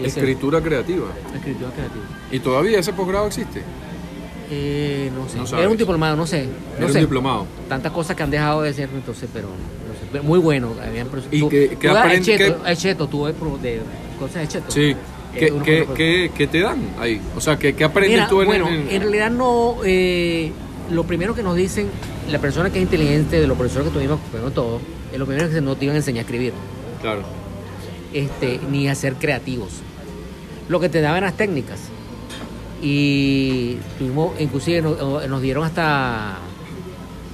Escritura 0.04 0.62
creativa. 0.62 1.08
escritura 1.36 1.72
creativa. 1.72 2.04
¿Y 2.32 2.40
todavía 2.40 2.80
ese 2.80 2.94
posgrado 2.94 3.28
existe? 3.28 3.62
Eh, 4.52 5.12
no 5.16 5.28
sé. 5.30 5.38
No. 5.54 5.60
Era 5.60 5.70
un 5.70 5.78
diplomado, 5.78 6.16
no 6.16 6.26
sé. 6.26 6.46
No 6.46 6.78
Era 6.78 6.86
un 6.88 6.94
sé. 6.94 7.00
diplomado. 7.02 7.46
Tantas 7.68 7.92
cosas 7.92 8.16
que 8.16 8.24
han 8.24 8.32
dejado 8.32 8.62
de 8.64 8.74
ser, 8.74 8.90
entonces, 8.94 9.30
pero, 9.32 9.48
no 9.48 10.20
sé. 10.20 10.26
Muy 10.26 10.40
bueno. 10.40 10.72
Habían 10.86 11.08
¿Y 11.32 11.40
tú- 11.40 11.50
qué 11.50 11.78
tú 11.80 11.88
aprende- 11.90 12.22
cheto, 12.26 12.56
pro- 12.56 12.66
de 13.58 13.82
cosas 14.20 14.42
de 14.42 14.48
cheto. 14.48 14.72
Sí. 14.72 14.96
Eh, 15.36 15.40
¿Qué, 15.40 15.52
uno 15.52 15.64
qué, 15.64 15.86
con- 15.86 15.96
qué- 15.96 16.32
qué 16.36 16.48
te 16.48 16.60
dan 16.62 16.80
ahí? 17.00 17.22
O 17.36 17.42
sea, 17.42 17.58
¿qué, 17.60 17.74
qué 17.76 17.84
aprendes 17.84 18.14
Mira, 18.18 18.28
tú 18.28 18.42
en, 18.42 18.48
bueno, 18.48 18.68
en- 18.68 18.90
en 18.90 19.02
realidad 19.02 19.30
no. 19.32 19.78
eh, 19.86 20.52
lo 20.92 21.04
primero 21.04 21.36
que 21.36 21.44
nos 21.44 21.56
dicen, 21.56 21.88
la 22.32 22.40
persona 22.40 22.72
que 22.72 22.80
es 22.80 22.84
inteligente, 22.84 23.40
de 23.40 23.46
los 23.48 23.58
profesores 23.58 23.90
que 23.90 23.94
tuvimos, 23.94 24.20
bueno, 24.32 24.50
todo, 24.52 24.80
es 25.14 25.20
lo 25.20 25.26
primero 25.28 25.50
que 25.50 25.62
nos 25.62 25.80
iban 25.82 25.96
a 25.96 25.98
enseñar 26.00 26.20
a 26.20 26.26
escribir, 26.26 26.54
Claro. 27.02 27.22
este, 28.14 28.60
ni 28.72 28.88
a 28.88 28.96
ser 28.96 29.14
creativos. 29.16 29.70
Lo 30.68 30.80
que 30.80 30.90
te 30.90 31.02
daban 31.02 31.24
las 31.24 31.36
técnicas. 31.38 31.80
Y 32.82 33.76
tuvimos, 34.00 34.40
inclusive 34.40 34.82
nos, 34.82 35.28
nos 35.28 35.42
dieron 35.42 35.64
hasta 35.66 36.38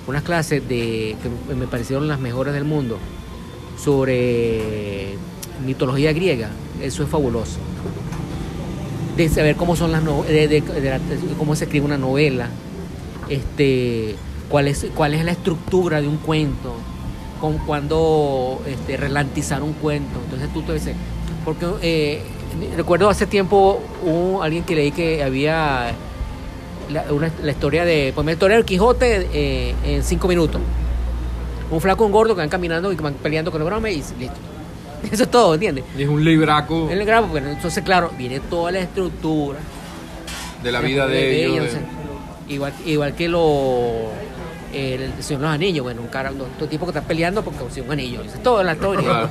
unas 0.08 0.24
clases 0.24 0.68
de 0.68 1.16
que 1.48 1.54
me 1.56 1.68
parecieron 1.68 2.08
las 2.08 2.20
mejores 2.20 2.54
del 2.54 2.64
mundo 2.66 2.98
sobre 3.78 5.16
mitología 5.66 6.12
griega. 6.14 6.50
Eso 6.82 7.04
es 7.04 7.10
fabuloso. 7.10 7.58
De 9.18 9.30
saber 9.30 9.56
cómo 9.56 9.76
son 9.76 9.92
las 9.92 10.04
no- 10.04 10.24
de, 10.24 10.48
de- 10.48 10.62
de 10.62 11.00
cómo 11.38 11.56
se 11.56 11.64
escribe 11.66 11.86
una 11.86 11.98
novela, 11.98 12.50
este, 13.30 14.16
cuál 14.50 14.68
es 14.68 14.86
cuál 14.96 15.14
es 15.14 15.24
la 15.24 15.32
estructura 15.32 16.02
de 16.02 16.08
un 16.08 16.18
cuento, 16.18 16.74
con 17.40 17.58
cuando 17.60 18.62
este, 18.68 18.98
relantizar 18.98 19.64
un 19.64 19.74
cuento. 19.74 20.20
Entonces 20.26 20.50
tú 20.54 20.62
te 20.64 20.74
dices, 20.74 20.96
porque 21.46 21.66
eh, 21.82 22.22
recuerdo 22.76 23.10
hace 23.10 23.26
tiempo 23.26 23.82
un, 24.06 24.44
alguien 24.44 24.64
que 24.64 24.76
leí 24.76 24.92
que 24.92 25.24
había 25.24 25.94
la, 26.92 27.06
una- 27.14 27.32
la 27.42 27.52
historia 27.52 27.86
de, 27.86 28.12
pues 28.14 28.26
la 28.26 28.34
historia 28.34 28.58
del 28.58 28.66
Quijote 28.66 29.28
eh, 29.34 29.76
en 29.86 30.04
cinco 30.04 30.28
minutos. 30.28 30.62
Un 31.72 31.82
flaco, 31.82 32.06
un 32.06 32.12
gordo 32.12 32.36
que 32.36 32.42
van 32.42 32.50
caminando 32.50 32.92
y 32.92 32.96
que 32.98 33.02
van 33.02 33.14
peleando 33.16 33.50
con 33.52 33.62
el 33.62 33.66
broma 33.66 33.90
y 33.90 33.96
listo. 33.96 34.36
Eso 35.12 35.24
es 35.24 35.32
todo, 35.32 35.54
¿entiendes? 35.54 35.84
Y 35.98 36.04
es 36.04 36.10
un 36.10 36.24
libraco 36.24 36.90
el 36.90 37.06
grabo, 37.06 37.28
bueno, 37.28 37.50
entonces 37.50 37.84
claro, 37.84 38.12
viene 38.18 38.40
toda 38.40 38.72
la 38.72 38.80
estructura. 38.80 39.60
de 40.64 40.72
la 40.72 40.82
vida 40.82 41.08
de 41.08 41.46
ellos. 41.46 41.52
ellos, 41.54 41.66
de- 41.66 41.72
sea, 41.72 41.82
igual, 42.50 42.74
igual 42.86 43.16
que 43.16 43.28
lo 43.30 44.12
el 44.74 45.14
Señor 45.24 45.40
de 45.42 45.48
los 45.48 45.56
Anillos, 45.56 45.84
bueno, 45.84 46.02
un 46.02 46.08
cara, 46.10 46.32
dos 46.34 46.70
tipos 46.70 46.86
que 46.88 46.98
están 46.98 47.06
peleando 47.08 47.42
porque 47.44 47.60
consiguen 47.60 47.86
un 47.88 47.94
anillo. 47.94 48.22
Eso 48.24 48.36
es 48.36 48.44
toda 48.44 48.62
la 48.64 48.74
historia. 48.74 49.04
Claro. 49.06 49.30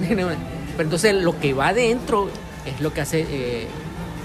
Pero 0.08 0.30
entonces 0.78 1.14
lo 1.14 1.38
que 1.38 1.54
va 1.54 1.68
adentro 1.68 2.28
es 2.66 2.80
lo 2.80 2.92
que 2.92 3.00
hace 3.00 3.24
eh, 3.30 3.66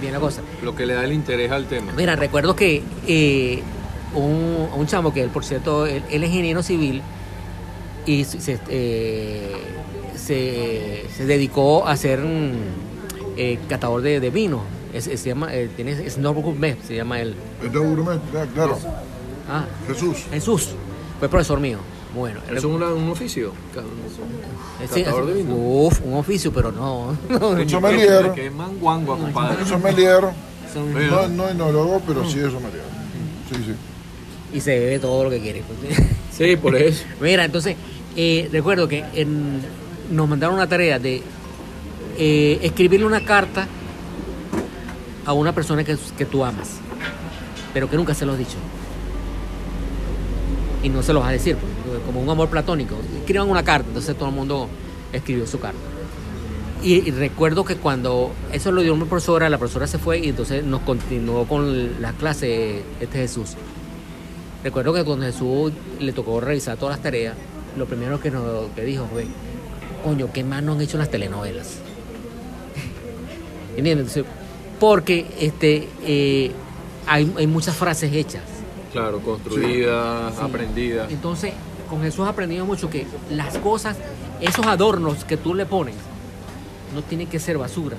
bien 0.02 0.14
la 0.14 0.20
cosa. 0.20 0.42
Lo 0.64 0.76
que 0.76 0.86
le 0.88 0.96
da 0.96 1.04
el 1.06 1.14
interés 1.14 1.52
al 1.52 1.66
tema. 1.66 1.92
Mira, 1.96 2.16
recuerdo 2.16 2.56
que 2.56 2.82
eh, 3.08 3.62
un, 4.16 4.68
un 4.76 4.88
chamo 4.88 5.14
que 5.14 5.22
él, 5.22 5.30
por 5.30 5.46
cierto, 5.46 5.86
él, 5.86 6.02
él 6.10 6.24
es 6.24 6.30
ingeniero 6.32 6.64
civil 6.64 7.04
y 8.08 8.24
se, 8.24 8.42
se, 8.42 8.60
eh, 8.68 9.56
se- 10.26 11.06
se 11.16 11.26
dedicó 11.26 11.88
a 11.88 11.96
ser 11.98 12.20
mm, 12.20 12.52
eh, 13.38 13.60
catador 13.68 14.02
de, 14.02 14.20
de 14.20 14.30
vino. 14.30 14.62
Es- 14.94 15.08
es- 15.08 15.20
se 15.22 15.30
llama, 15.30 15.54
eh, 15.54 15.70
tiene 15.76 16.10
Snow 16.10 16.34
Gourmet, 16.34 16.78
se 16.84 16.96
llama 16.96 17.20
él. 17.22 17.34
Es 17.64 17.72
gourmet, 17.74 18.20
claro. 18.54 18.78
Ah, 19.50 19.66
Jesús. 19.88 20.18
Jesús, 20.32 20.70
fue 21.20 21.28
profesor 21.30 21.60
mío. 21.60 21.80
Bueno, 22.16 22.42
¿Eso 22.50 22.58
es 22.58 22.64
un 22.66 23.10
oficio? 23.10 23.54
Sí, 24.94 25.04
catador 25.04 25.28
de 25.28 25.34
vino. 25.34 25.56
Uf, 25.56 26.02
un 26.04 26.16
oficio, 26.16 26.52
pero 26.52 26.72
no. 26.72 27.16
Un 27.30 27.70
sommelier. 27.70 28.32
Que 28.34 28.48
es 28.48 28.54
manguangua, 28.54 29.18
compadre. 29.18 29.62
Un 29.64 29.68
sommelier. 29.68 30.24
No, 31.10 31.28
no 31.30 31.50
enólogo, 31.50 32.02
pero 32.06 32.28
sí 32.30 32.40
es 32.40 32.52
sommelier. 32.52 32.84
Sí, 33.50 33.56
sí. 33.66 33.74
y 34.58 34.62
se 34.62 34.78
bebe 34.80 35.00
todo 35.00 35.24
lo 35.26 35.30
que 35.30 35.40
quiere. 35.40 35.64
Sí, 36.32 36.56
por 36.58 36.76
eso. 36.76 37.04
Mira, 37.22 37.46
entonces, 37.46 37.76
eh, 38.16 38.50
recuerdo 38.52 38.88
que 38.88 39.04
en- 39.14 39.62
nos 40.12 40.28
mandaron 40.28 40.56
una 40.56 40.68
tarea 40.68 41.00
de 41.00 41.24
eh, 42.18 42.60
escribirle 42.62 43.06
una 43.06 43.24
carta 43.24 43.68
a 45.26 45.34
una 45.34 45.54
persona 45.54 45.84
que, 45.84 45.98
que 46.18 46.26
tú 46.26 46.44
amas, 46.44 46.78
pero 47.74 47.90
que 47.90 47.96
nunca 47.96 48.14
se 48.14 48.26
lo 48.26 48.34
has 48.34 48.38
dicho. 48.38 48.58
Y 50.84 50.90
no 50.90 51.02
se 51.04 51.14
lo 51.14 51.20
vas 51.20 51.30
a 51.30 51.34
decir, 51.34 51.58
como 52.06 52.22
un 52.22 52.30
amor 52.30 52.50
platónico. 52.50 52.96
Escriban 53.20 53.50
una 53.50 53.64
carta, 53.64 53.88
entonces 53.88 54.16
todo 54.16 54.30
el 54.30 54.36
mundo 54.36 54.68
escribió 55.14 55.46
su 55.48 55.60
carta. 55.60 55.80
Y, 56.84 57.08
y 57.08 57.12
recuerdo 57.12 57.64
que 57.64 57.76
cuando 57.76 58.32
eso 58.52 58.72
lo 58.72 58.82
dio 58.82 58.94
una 58.94 59.06
profesora, 59.06 59.50
la 59.50 59.60
profesora 59.60 59.86
se 59.86 60.00
fue 60.00 60.20
y 60.20 60.30
entonces 60.30 60.64
nos 60.64 60.82
continuó 60.82 61.46
con 61.46 62.02
la 62.02 62.14
clase 62.14 62.84
este 63.00 63.20
Jesús. 63.20 63.56
Recuerdo 64.64 64.94
que 64.94 65.04
cuando 65.04 65.26
Jesús 65.26 65.72
le 66.00 66.12
tocó 66.12 66.42
revisar 66.42 66.78
todas 66.78 66.96
las 66.96 67.04
tareas, 67.04 67.36
lo 67.78 67.86
primero 67.86 68.20
que 68.20 68.32
nos 68.32 68.70
que 68.76 68.84
dijo 68.84 69.08
fue, 69.12 69.28
coño, 70.02 70.30
¿qué 70.34 70.44
más 70.44 70.64
no 70.64 70.74
han 70.74 70.82
hecho 70.82 70.98
las 70.98 71.10
telenovelas? 71.10 71.68
¿Entiendes? 73.78 74.08
Entonces, 74.16 74.26
porque 74.80 75.26
este, 75.40 75.88
eh, 76.04 76.52
hay, 77.08 77.32
hay 77.38 77.48
muchas 77.48 77.76
frases 77.76 78.12
hechas. 78.14 78.44
Claro, 78.92 79.20
construida, 79.20 80.32
Sí. 80.32 80.38
aprendida. 80.42 81.08
Entonces, 81.10 81.54
con 81.90 82.02
Jesús 82.02 82.28
aprendimos 82.28 82.68
mucho 82.68 82.90
que 82.90 83.06
las 83.30 83.58
cosas, 83.60 83.98
esos 84.42 84.66
adornos 84.66 85.24
que 85.24 85.38
tú 85.38 85.54
le 85.54 85.66
pones, 85.66 85.96
no 86.94 87.02
tienen 87.02 87.28
que 87.28 87.40
ser 87.40 87.58
basura. 87.58 87.96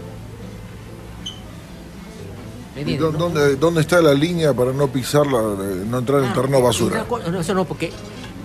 ¿Me 2.74 2.80
¿Y 2.80 2.82
entiendes? 2.82 3.00
dó- 3.00 3.12
No- 3.12 3.18
dónde, 3.18 3.56
dónde 3.56 3.80
está 3.82 4.00
la 4.00 4.14
línea 4.14 4.52
para 4.54 4.72
no 4.72 4.88
pisarla, 4.88 5.38
eh, 5.38 5.84
no 5.88 5.98
entrar 5.98 6.20
en 6.24 6.30
Ah, 6.30 6.34
terreno 6.34 6.60
basura? 6.62 6.96
una 6.96 7.04
co- 7.04 7.18
no, 7.20 7.40
eso 7.40 7.54
no, 7.54 7.64
porque 7.64 7.90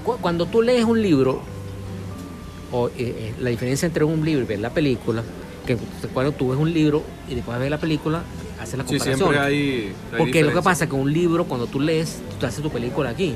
cu- 0.04 0.18
cuando 0.22 0.46
tú 0.46 0.62
lees 0.62 0.84
un 0.86 1.02
libro, 1.02 1.42
o 2.72 2.88
eh, 2.90 2.92
eh, 2.98 3.34
la 3.40 3.50
diferencia 3.50 3.86
entre 3.86 4.04
un 4.04 4.24
libro 4.26 4.44
y 4.44 4.48
ver 4.48 4.60
la 4.60 4.70
película, 4.72 5.24
que 5.66 5.78
cuando 6.14 6.32
tú 6.32 6.50
ves 6.50 6.60
un 6.60 6.74
libro 6.74 7.04
y 7.30 7.36
después 7.36 7.60
ves 7.60 7.70
la 7.70 7.78
película, 7.78 8.22
haces 8.62 8.78
la 8.78 8.84
Sí, 8.86 8.98
comparación. 8.98 9.18
siempre 9.18 9.40
hay. 9.40 9.56
hay 9.56 9.94
porque 10.12 10.20
lo 10.20 10.26
que 10.26 10.38
diferencia. 10.40 10.62
pasa 10.62 10.84
es 10.86 10.90
que 10.90 10.96
un 10.96 11.12
libro, 11.12 11.46
cuando 11.46 11.68
tú 11.68 11.80
lees, 11.80 12.20
tú 12.40 12.46
haces 12.46 12.62
tu 12.62 12.70
película 12.70 13.10
aquí. 13.12 13.36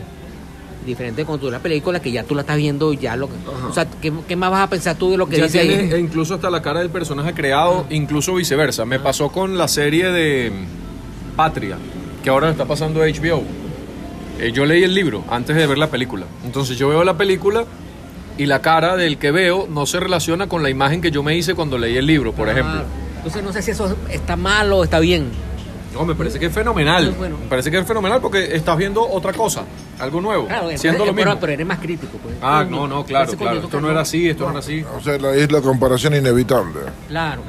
Diferente 0.86 1.26
cuando 1.26 1.41
tú 1.41 1.46
ves 1.46 1.54
la 1.54 1.60
película, 1.60 2.02
que 2.02 2.12
ya 2.12 2.24
tú 2.24 2.34
la 2.34 2.41
estás 2.41 2.58
viendo, 2.58 2.91
ya 2.94 3.15
lo 3.15 3.28
que. 3.28 3.34
Ajá. 3.36 3.67
O 3.67 3.74
sea, 3.74 3.86
¿qué, 4.02 4.12
qué 4.28 4.36
más 4.36 4.50
vas 4.50 4.62
a 4.62 4.67
pensar 4.70 4.96
tú 4.98 5.12
de 5.12 5.17
lo 5.17 5.28
que 5.30 5.38
Ya 5.38 5.44
dice 5.44 5.62
tiene 5.62 5.94
ahí? 5.94 6.00
incluso 6.02 6.34
hasta 6.34 6.50
la 6.50 6.62
cara 6.63 6.80
del 6.80 6.89
personaje 6.89 7.34
creado, 7.36 7.86
incluso 7.91 8.34
viceversa. 8.34 8.84
Me 8.86 9.00
pasó 9.00 9.30
con 9.32 9.60
la 9.60 9.67
serie 9.67 10.06
de 10.12 10.50
mm, 10.50 11.36
Patria, 11.36 11.78
que 12.24 12.30
ahora 12.32 12.50
está 12.50 12.65
pasando 12.65 13.02
HBO. 13.02 13.44
Eh, 14.39 14.52
yo 14.54 14.65
leí 14.65 14.82
el 14.84 14.96
libro 14.96 15.24
antes 15.30 15.56
de 15.56 15.67
ver 15.67 15.78
la 15.78 15.88
película. 15.91 16.26
Entonces 16.46 16.78
yo 16.80 16.89
veo 16.89 17.04
la 17.04 17.15
película 17.15 17.65
y 18.41 18.45
la 18.47 18.62
cara 18.62 18.95
del 18.95 19.17
que 19.17 19.32
veo 19.32 19.67
no 19.69 19.86
se 19.86 19.99
relaciona 19.99 20.47
con 20.47 20.63
la 20.63 20.69
imagen 20.69 21.01
que 21.01 21.12
yo 21.12 21.21
me 21.23 21.36
hice 21.36 21.54
cuando 21.56 21.77
leí 21.77 21.97
el 21.97 22.06
libro, 22.06 22.34
por 22.34 22.47
Ah, 22.49 22.51
ejemplo. 22.54 22.82
Entonces 23.17 23.43
no 23.43 23.54
sé 23.54 23.62
si 23.62 23.71
eso 23.71 23.95
está 24.10 24.36
mal 24.36 24.71
o 24.73 24.84
está 24.84 24.99
bien. 24.99 25.30
No, 25.93 26.06
me 26.06 26.15
parece 26.15 26.39
que 26.39 26.45
es 26.45 26.54
fenomenal. 26.54 27.06
Pues 27.08 27.17
bueno. 27.17 27.38
Me 27.38 27.47
parece 27.49 27.69
que 27.69 27.77
es 27.77 27.86
fenomenal 27.86 28.21
porque 28.21 28.56
estás 28.56 28.77
viendo 28.77 29.06
otra 29.08 29.34
cosa, 29.34 29.63
algo 29.99 30.21
nuevo, 30.21 30.47
Claro, 30.47 30.69
siendo 30.77 30.99
pero, 30.99 31.06
lo 31.12 31.13
mismo. 31.13 31.38
pero 31.39 31.51
eres 31.54 31.67
más 31.67 31.80
crítico. 31.80 32.17
Pues. 32.23 32.36
Ah, 32.41 32.65
no, 32.67 32.88
no, 32.88 33.04
claro, 33.06 33.34
claro. 33.34 33.60
Esto 33.60 33.82
no 33.82 33.91
era 33.91 34.01
así, 34.01 34.30
esto 34.30 34.45
no 34.45 34.51
era 34.51 34.60
así. 34.60 34.84
O 34.97 35.01
sea, 35.01 35.17
la- 35.19 35.36
es 35.36 35.51
la 35.51 35.62
comparación 35.62 36.15
inevitable. 36.15 36.80
Claro. 37.10 37.41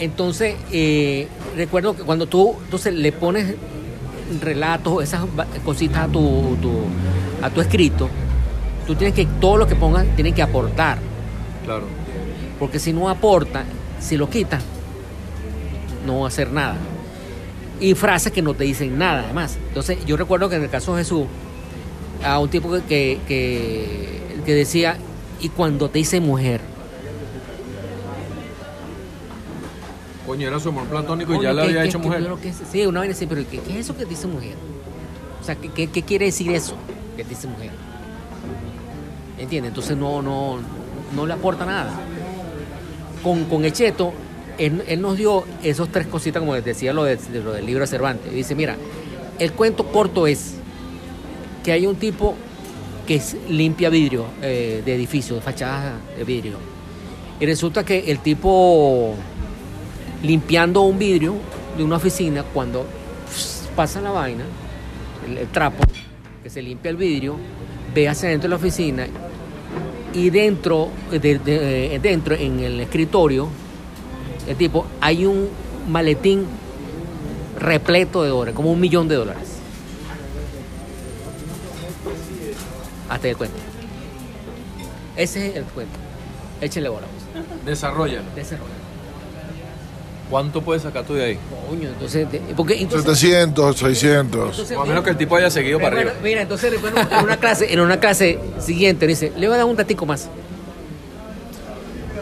Entonces, 0.00 0.54
eh, 0.70 1.28
recuerdo 1.56 1.94
que 1.96 2.02
cuando 2.04 2.26
tú 2.26 2.54
entonces, 2.64 2.94
le 2.94 3.12
pones 3.12 3.54
relatos, 4.40 5.02
esas 5.02 5.22
cositas 5.64 6.04
a 6.04 6.08
tu, 6.08 6.56
tu- 6.62 6.86
a 7.44 7.50
tu 7.50 7.60
escrito, 7.60 8.08
tú 8.86 8.94
tienes 8.94 9.14
que, 9.14 9.26
todo 9.40 9.56
lo 9.56 9.66
que 9.66 9.74
pongas, 9.76 10.06
tiene 10.16 10.32
que 10.32 10.42
aportar. 10.42 10.98
Claro. 11.64 11.84
Porque 12.58 12.78
si 12.78 12.92
no 12.92 13.08
aporta, 13.08 13.64
si 14.00 14.16
lo 14.16 14.28
quitas, 14.30 14.62
no 16.06 16.20
va 16.20 16.24
a 16.26 16.28
hacer 16.28 16.50
nada. 16.50 16.76
Y 17.80 17.94
frases 17.94 18.32
que 18.32 18.42
no 18.42 18.54
te 18.54 18.64
dicen 18.64 18.96
nada, 18.98 19.22
además. 19.24 19.58
Entonces, 19.68 20.04
yo 20.04 20.16
recuerdo 20.16 20.48
que 20.48 20.56
en 20.56 20.62
el 20.62 20.70
caso 20.70 20.94
de 20.94 21.02
Jesús, 21.02 21.26
a 22.24 22.38
un 22.38 22.48
tipo 22.48 22.70
que, 22.88 23.18
que, 23.26 24.20
decía, 24.46 24.96
y 25.40 25.48
cuando 25.48 25.88
te 25.90 25.98
dice 25.98 26.20
mujer, 26.20 26.60
Coño, 30.26 30.46
era 30.46 30.60
su 30.60 30.68
amor 30.68 30.84
platónico 30.84 31.34
y 31.34 31.42
ya 31.42 31.52
le 31.52 31.62
¿qué- 31.62 31.68
había 31.68 31.84
hecho 31.84 31.98
qué- 32.00 32.06
mujer. 32.06 32.30
sí, 32.70 32.86
una 32.86 33.00
vez 33.00 33.10
así, 33.16 33.26
pero 33.26 33.42
¿qué, 33.50 33.58
qué 33.58 33.72
es 33.72 33.78
eso 33.80 33.96
que 33.96 34.04
dice 34.04 34.28
mujer? 34.28 34.54
O 35.40 35.44
sea, 35.44 35.56
¿qué, 35.56 35.68
qué, 35.70 35.90
qué 35.90 36.02
quiere 36.02 36.26
decir 36.26 36.52
eso 36.52 36.76
que 37.16 37.24
dice 37.24 37.48
mujer? 37.48 37.70
¿Entiendes? 39.42 39.70
Entonces 39.70 39.96
no, 39.96 40.22
no, 40.22 40.58
no 41.16 41.26
le 41.26 41.32
aporta 41.32 41.66
nada. 41.66 41.90
Con, 43.24 43.44
con 43.46 43.64
Echeto, 43.64 44.12
él, 44.56 44.84
él 44.86 45.00
nos 45.00 45.16
dio 45.16 45.44
esos 45.64 45.88
tres 45.88 46.06
cositas, 46.06 46.40
como 46.40 46.54
les 46.54 46.64
decía 46.64 46.92
lo, 46.92 47.02
de, 47.02 47.18
lo 47.42 47.52
del 47.52 47.66
libro 47.66 47.80
de 47.80 47.88
Cervantes. 47.88 48.32
Dice, 48.32 48.54
mira, 48.54 48.76
el 49.40 49.52
cuento 49.52 49.86
corto 49.88 50.28
es 50.28 50.54
que 51.64 51.72
hay 51.72 51.86
un 51.86 51.96
tipo 51.96 52.36
que 53.04 53.20
limpia 53.48 53.90
vidrio 53.90 54.26
eh, 54.42 54.80
de 54.84 54.94
edificios, 54.94 55.40
de 55.40 55.42
fachadas 55.42 55.94
de 56.16 56.22
vidrio. 56.22 56.58
Y 57.40 57.46
resulta 57.46 57.84
que 57.84 57.98
el 58.12 58.20
tipo 58.20 59.14
limpiando 60.22 60.82
un 60.82 61.00
vidrio 61.00 61.34
de 61.76 61.82
una 61.82 61.96
oficina, 61.96 62.44
cuando 62.44 62.86
pasa 63.74 64.00
la 64.00 64.12
vaina, 64.12 64.44
el, 65.26 65.38
el 65.38 65.48
trapo, 65.48 65.82
que 66.44 66.48
se 66.48 66.62
limpia 66.62 66.90
el 66.90 66.96
vidrio, 66.96 67.36
ve 67.92 68.08
hacia 68.08 68.28
dentro 68.28 68.48
de 68.48 68.50
la 68.50 68.56
oficina 68.56 69.06
y 70.14 70.30
dentro, 70.30 70.88
de- 71.10 71.18
de- 71.38 71.94
eh, 71.94 71.98
dentro 71.98 72.34
en 72.34 72.60
el 72.60 72.80
escritorio, 72.80 73.48
el 74.46 74.56
tipo, 74.56 74.86
hay 75.00 75.24
un 75.26 75.48
maletín 75.88 76.44
repleto 77.58 78.22
de 78.22 78.30
dólares, 78.30 78.54
como 78.54 78.70
un 78.72 78.80
millón 78.80 79.08
de 79.08 79.14
dólares. 79.16 79.48
Hasta 83.08 83.28
el 83.28 83.36
cuento. 83.36 83.56
Ese 85.16 85.48
es 85.48 85.56
el 85.56 85.64
cuento. 85.64 85.98
Échale 86.60 86.88
bola. 86.88 87.06
pues. 87.06 87.66
Desarrolla. 88.34 88.81
¿Cuánto 90.32 90.62
puedes 90.62 90.82
sacar 90.82 91.04
tú 91.04 91.12
de 91.12 91.24
ahí? 91.26 91.38
Coño, 91.68 91.90
entonces, 91.90 92.26
porque 92.56 92.80
entonces, 92.80 93.18
700, 93.18 93.76
600. 93.76 94.50
entonces, 94.50 94.78
O 94.78 94.80
a 94.80 94.86
menos 94.86 95.04
que 95.04 95.10
el 95.10 95.18
tipo 95.18 95.36
haya 95.36 95.50
seguido 95.50 95.78
para 95.78 95.94
arriba. 95.94 96.14
Mira, 96.22 96.40
entonces 96.40 96.80
bueno, 96.80 96.96
en 97.02 97.22
una 97.22 97.36
clase, 97.36 97.70
en 97.70 97.80
una 97.80 98.00
clase 98.00 98.38
siguiente 98.58 99.06
dice, 99.06 99.30
le 99.36 99.46
voy 99.46 99.56
a 99.56 99.58
dar 99.58 99.66
un 99.66 99.76
datico 99.76 100.06
más. 100.06 100.30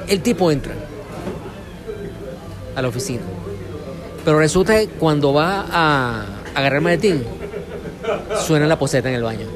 El 0.09 0.23
tipo 0.23 0.51
entra 0.51 0.75
a 2.75 2.83
la 2.83 2.89
oficina. 2.89 3.23
Pero 4.25 4.41
resulta 4.41 4.77
que 4.77 4.89
cuando 4.89 5.33
va 5.33 5.67
a 5.71 6.25
agarrar 6.57 6.79
el 6.79 6.83
maletín, 6.83 7.25
suena 8.45 8.67
la 8.67 8.77
poseta 8.77 9.09
en 9.09 9.15
el 9.15 9.23
baño. 9.23 9.47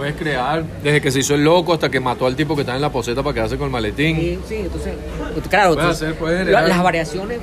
Puedes 0.00 0.16
crear 0.16 0.64
desde 0.82 0.98
que 1.02 1.10
se 1.10 1.18
hizo 1.18 1.34
el 1.34 1.44
loco 1.44 1.74
hasta 1.74 1.90
que 1.90 2.00
mató 2.00 2.24
al 2.24 2.34
tipo 2.34 2.54
que 2.54 2.62
está 2.62 2.74
en 2.74 2.80
la 2.80 2.90
poseta 2.90 3.22
para 3.22 3.34
quedarse 3.34 3.58
con 3.58 3.66
el 3.66 3.70
maletín. 3.70 4.16
Sí, 4.16 4.38
sí, 4.48 4.54
entonces, 4.56 4.94
claro, 5.50 5.74
Puede 5.74 5.82
entonces, 5.86 6.02
hacer, 6.08 6.14
puede 6.18 6.32
la- 6.38 6.44
generar. 6.44 6.68
las 6.70 6.82
variaciones, 6.82 7.38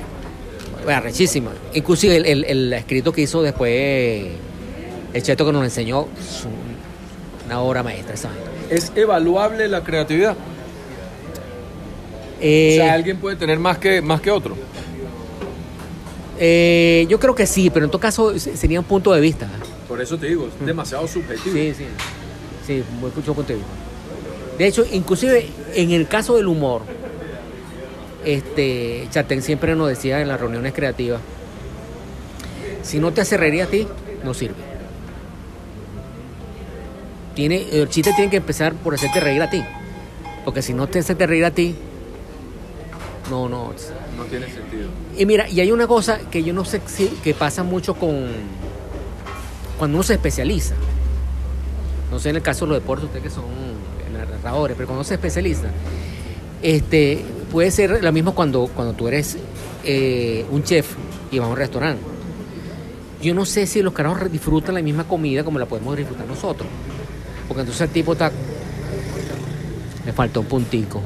bueno, 0.82 1.00
rechísimas. 1.02 1.54
Inclusive 1.74 2.16
el, 2.16 2.26
el- 2.26 2.44
el 2.46 2.72
escrito 2.72 3.12
que 3.12 3.20
hizo 3.20 3.42
después 3.42 4.26
el 5.14 5.22
cheto 5.22 5.46
que 5.46 5.52
nos 5.52 5.62
enseñó, 5.62 6.08
una 7.46 7.60
obra 7.60 7.84
maestra 7.84 8.14
esa. 8.14 8.30
Es 8.70 8.90
evaluable 8.96 9.68
la 9.68 9.84
creatividad. 9.84 10.34
Eh, 12.40 12.78
o 12.80 12.82
sea, 12.82 12.92
alguien 12.94 13.18
puede 13.18 13.36
tener 13.36 13.60
más 13.60 13.78
que, 13.78 14.02
más 14.02 14.20
que 14.20 14.32
otro. 14.32 14.56
eh, 16.40 17.06
yo 17.08 17.20
creo 17.20 17.36
que 17.36 17.46
sí, 17.46 17.70
pero 17.70 17.84
en 17.84 17.90
todo 17.92 18.00
caso 18.00 18.36
se- 18.36 18.56
sería 18.56 18.80
un 18.80 18.86
punto 18.86 19.12
de 19.12 19.20
vista. 19.20 19.48
Por 19.86 20.00
eso 20.00 20.18
te 20.18 20.26
digo, 20.26 20.48
es 20.60 20.66
demasiado 20.66 21.06
subjetivo. 21.06 21.54
Sí, 21.54 21.72
sí. 21.76 21.84
Sí, 22.68 22.84
muy 23.00 23.10
mucho 23.16 23.32
punto 23.32 23.54
de 23.54 23.54
vista. 23.54 23.72
De 24.58 24.66
hecho, 24.66 24.84
inclusive 24.92 25.48
en 25.74 25.90
el 25.90 26.06
caso 26.06 26.36
del 26.36 26.48
humor, 26.48 26.82
este, 28.26 29.08
Chatén 29.10 29.40
siempre 29.40 29.74
nos 29.74 29.88
decía 29.88 30.20
en 30.20 30.28
las 30.28 30.38
reuniones 30.38 30.74
creativas, 30.74 31.22
si 32.82 32.98
no 32.98 33.10
te 33.10 33.22
hace 33.22 33.38
reír 33.38 33.62
a 33.62 33.68
ti, 33.68 33.88
no 34.22 34.34
sirve. 34.34 34.56
Tiene, 37.34 37.66
el 37.72 37.88
chiste 37.88 38.12
tiene 38.12 38.30
que 38.30 38.36
empezar 38.36 38.74
por 38.74 38.92
hacerte 38.92 39.18
reír 39.18 39.40
a 39.40 39.48
ti. 39.48 39.64
Porque 40.44 40.60
si 40.60 40.74
no 40.74 40.88
te 40.88 40.98
hace 40.98 41.14
reír 41.14 41.46
a 41.46 41.52
ti, 41.52 41.74
no, 43.30 43.48
no. 43.48 43.72
No 44.14 44.24
tiene 44.24 44.44
sentido. 44.44 44.90
Y 45.16 45.24
mira, 45.24 45.48
y 45.48 45.60
hay 45.60 45.72
una 45.72 45.86
cosa 45.86 46.18
que 46.30 46.42
yo 46.42 46.52
no 46.52 46.66
sé 46.66 46.82
si 46.84 47.06
que 47.24 47.32
pasa 47.32 47.62
mucho 47.62 47.94
con 47.94 48.26
cuando 49.78 49.96
uno 49.96 50.02
se 50.02 50.12
especializa. 50.12 50.74
No 52.10 52.18
sé 52.18 52.30
en 52.30 52.36
el 52.36 52.42
caso 52.42 52.64
de 52.64 52.72
los 52.72 52.80
deportes, 52.80 53.06
ustedes 53.06 53.24
que 53.24 53.30
son 53.30 53.44
narradores, 54.12 54.76
pero 54.76 54.86
cuando 54.88 55.04
se 55.04 55.14
especializa, 55.14 55.68
este, 56.62 57.24
puede 57.50 57.70
ser 57.70 58.02
lo 58.02 58.12
mismo 58.12 58.34
cuando, 58.34 58.68
cuando 58.74 58.94
tú 58.94 59.08
eres 59.08 59.36
eh, 59.84 60.44
un 60.50 60.62
chef 60.62 60.94
y 61.30 61.38
vas 61.38 61.48
a 61.48 61.50
un 61.50 61.56
restaurante. 61.56 62.02
Yo 63.22 63.34
no 63.34 63.44
sé 63.44 63.66
si 63.66 63.82
los 63.82 63.92
carajos 63.92 64.30
disfrutan 64.30 64.74
la 64.74 64.82
misma 64.82 65.04
comida 65.04 65.42
como 65.42 65.58
la 65.58 65.66
podemos 65.66 65.96
disfrutar 65.96 66.26
nosotros. 66.26 66.68
Porque 67.48 67.62
entonces 67.62 67.80
el 67.82 67.90
tipo 67.90 68.12
está. 68.12 68.30
Me 70.04 70.12
faltó 70.12 70.40
un 70.40 70.46
puntico. 70.46 71.02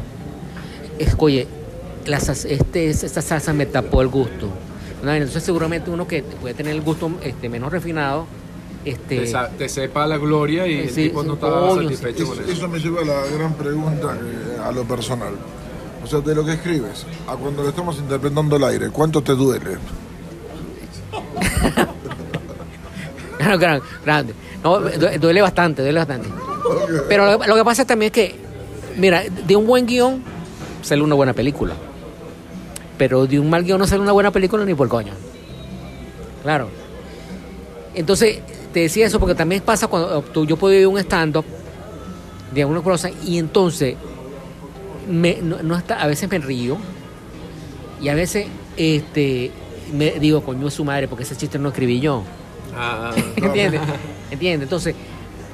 Es, 0.99 1.17
este, 2.45 2.91
esta 2.91 3.23
salsa 3.23 3.53
me 3.53 3.67
tapó 3.67 4.03
el 4.03 4.09
gusto. 4.09 4.49
Entonces 5.03 5.43
seguramente 5.43 5.91
uno 5.91 6.07
que 6.07 6.23
puede 6.23 6.55
tener 6.55 6.75
el 6.75 6.83
gusto 6.83 7.11
este, 7.23 7.49
menos 7.49 7.73
refinado. 7.73 8.27
Este, 8.85 9.19
Te, 9.21 9.27
sa- 9.29 9.49
te 9.49 9.69
sepa 9.69 10.07
la 10.07 10.17
gloria 10.19 10.67
y 10.67 10.81
el 10.81 10.91
Sí, 10.91 11.05
tipo 11.09 11.23
no 11.23 11.39
coño, 11.39 11.83
satisfecho 11.83 12.23
Eso, 12.25 12.35
con 12.35 12.43
eso. 12.45 12.53
eso 12.53 12.69
me 12.69 12.79
lleva 12.81 13.03
a 13.03 13.05
la 13.05 13.27
gran 13.37 13.55
pregunta 13.55 14.17
que- 14.19 14.61
a 14.61 14.73
lo 14.73 14.83
personal. 14.85 15.35
O 16.03 16.07
sea, 16.07 16.19
de 16.21 16.35
lo 16.35 16.45
que 16.45 16.55
escribes 16.55 17.07
a 17.29 17.37
cuando 17.37 17.63
le 17.63 17.69
estamos 17.69 17.97
interpretando 17.99 18.57
el 18.57 18.65
aire, 18.65 18.91
¿cuánto 18.91 19.23
te 19.23 19.33
duele? 19.35 19.77
Claro, 23.39 23.83
grande. 24.05 24.35
No, 24.63 24.79
du- 24.81 25.19
duele 25.21 25.43
bastante, 25.43 25.83
duele 25.83 25.99
bastante. 25.99 26.29
Pero 27.09 27.27
lo, 27.39 27.45
lo 27.47 27.55
que 27.57 27.65
pasa 27.65 27.85
también 27.85 28.09
es 28.09 28.13
que, 28.13 28.37
mira, 28.97 29.23
de 29.25 29.57
un 29.57 29.67
buen 29.67 29.85
guion 29.87 30.23
sale 30.83 31.03
una 31.03 31.15
buena 31.17 31.33
película. 31.33 31.75
Pero 32.99 33.27
de 33.27 33.41
un 33.41 33.51
mal 33.51 33.65
guion 33.65 33.79
no 33.81 33.87
sale 33.87 34.01
una 34.01 34.13
buena 34.13 34.31
película 34.31 34.65
ni 34.65 34.75
por 34.75 34.89
coño. 34.89 35.13
Claro. 36.45 36.69
Entonces, 37.95 38.39
te 38.73 38.81
decía 38.81 39.07
eso 39.07 39.19
porque 39.21 39.35
también 39.35 39.63
pasa 39.63 39.87
cuando 39.87 40.23
tú- 40.23 40.47
yo 40.47 40.57
puedo 40.57 40.75
ir 40.75 40.85
a 40.85 40.89
un 40.89 40.99
stand-up 40.99 41.45
de 42.53 42.63
alguna 42.63 42.81
cosa 42.83 43.11
y 43.25 43.39
entonces 43.39 43.97
me, 45.09 45.39
no, 45.43 45.63
no 45.63 45.77
está, 45.77 46.01
a 46.03 46.07
veces 46.07 46.31
me 46.31 46.39
río 46.39 46.77
y 48.01 48.09
a 48.09 48.15
veces 48.15 48.47
este, 48.77 49.51
me 49.93 50.13
digo, 50.13 50.43
coño 50.43 50.69
es 50.69 50.75
su 50.75 50.85
madre 50.85 51.09
porque 51.09 51.25
ese 51.25 51.37
chiste 51.37 51.59
no 51.59 51.69
escribí 51.69 52.01
yo. 52.01 52.23
Ah, 52.77 53.13
¿Entiendes? 53.37 53.81
¿Entiendes? 54.31 54.65
Entonces, 54.67 54.95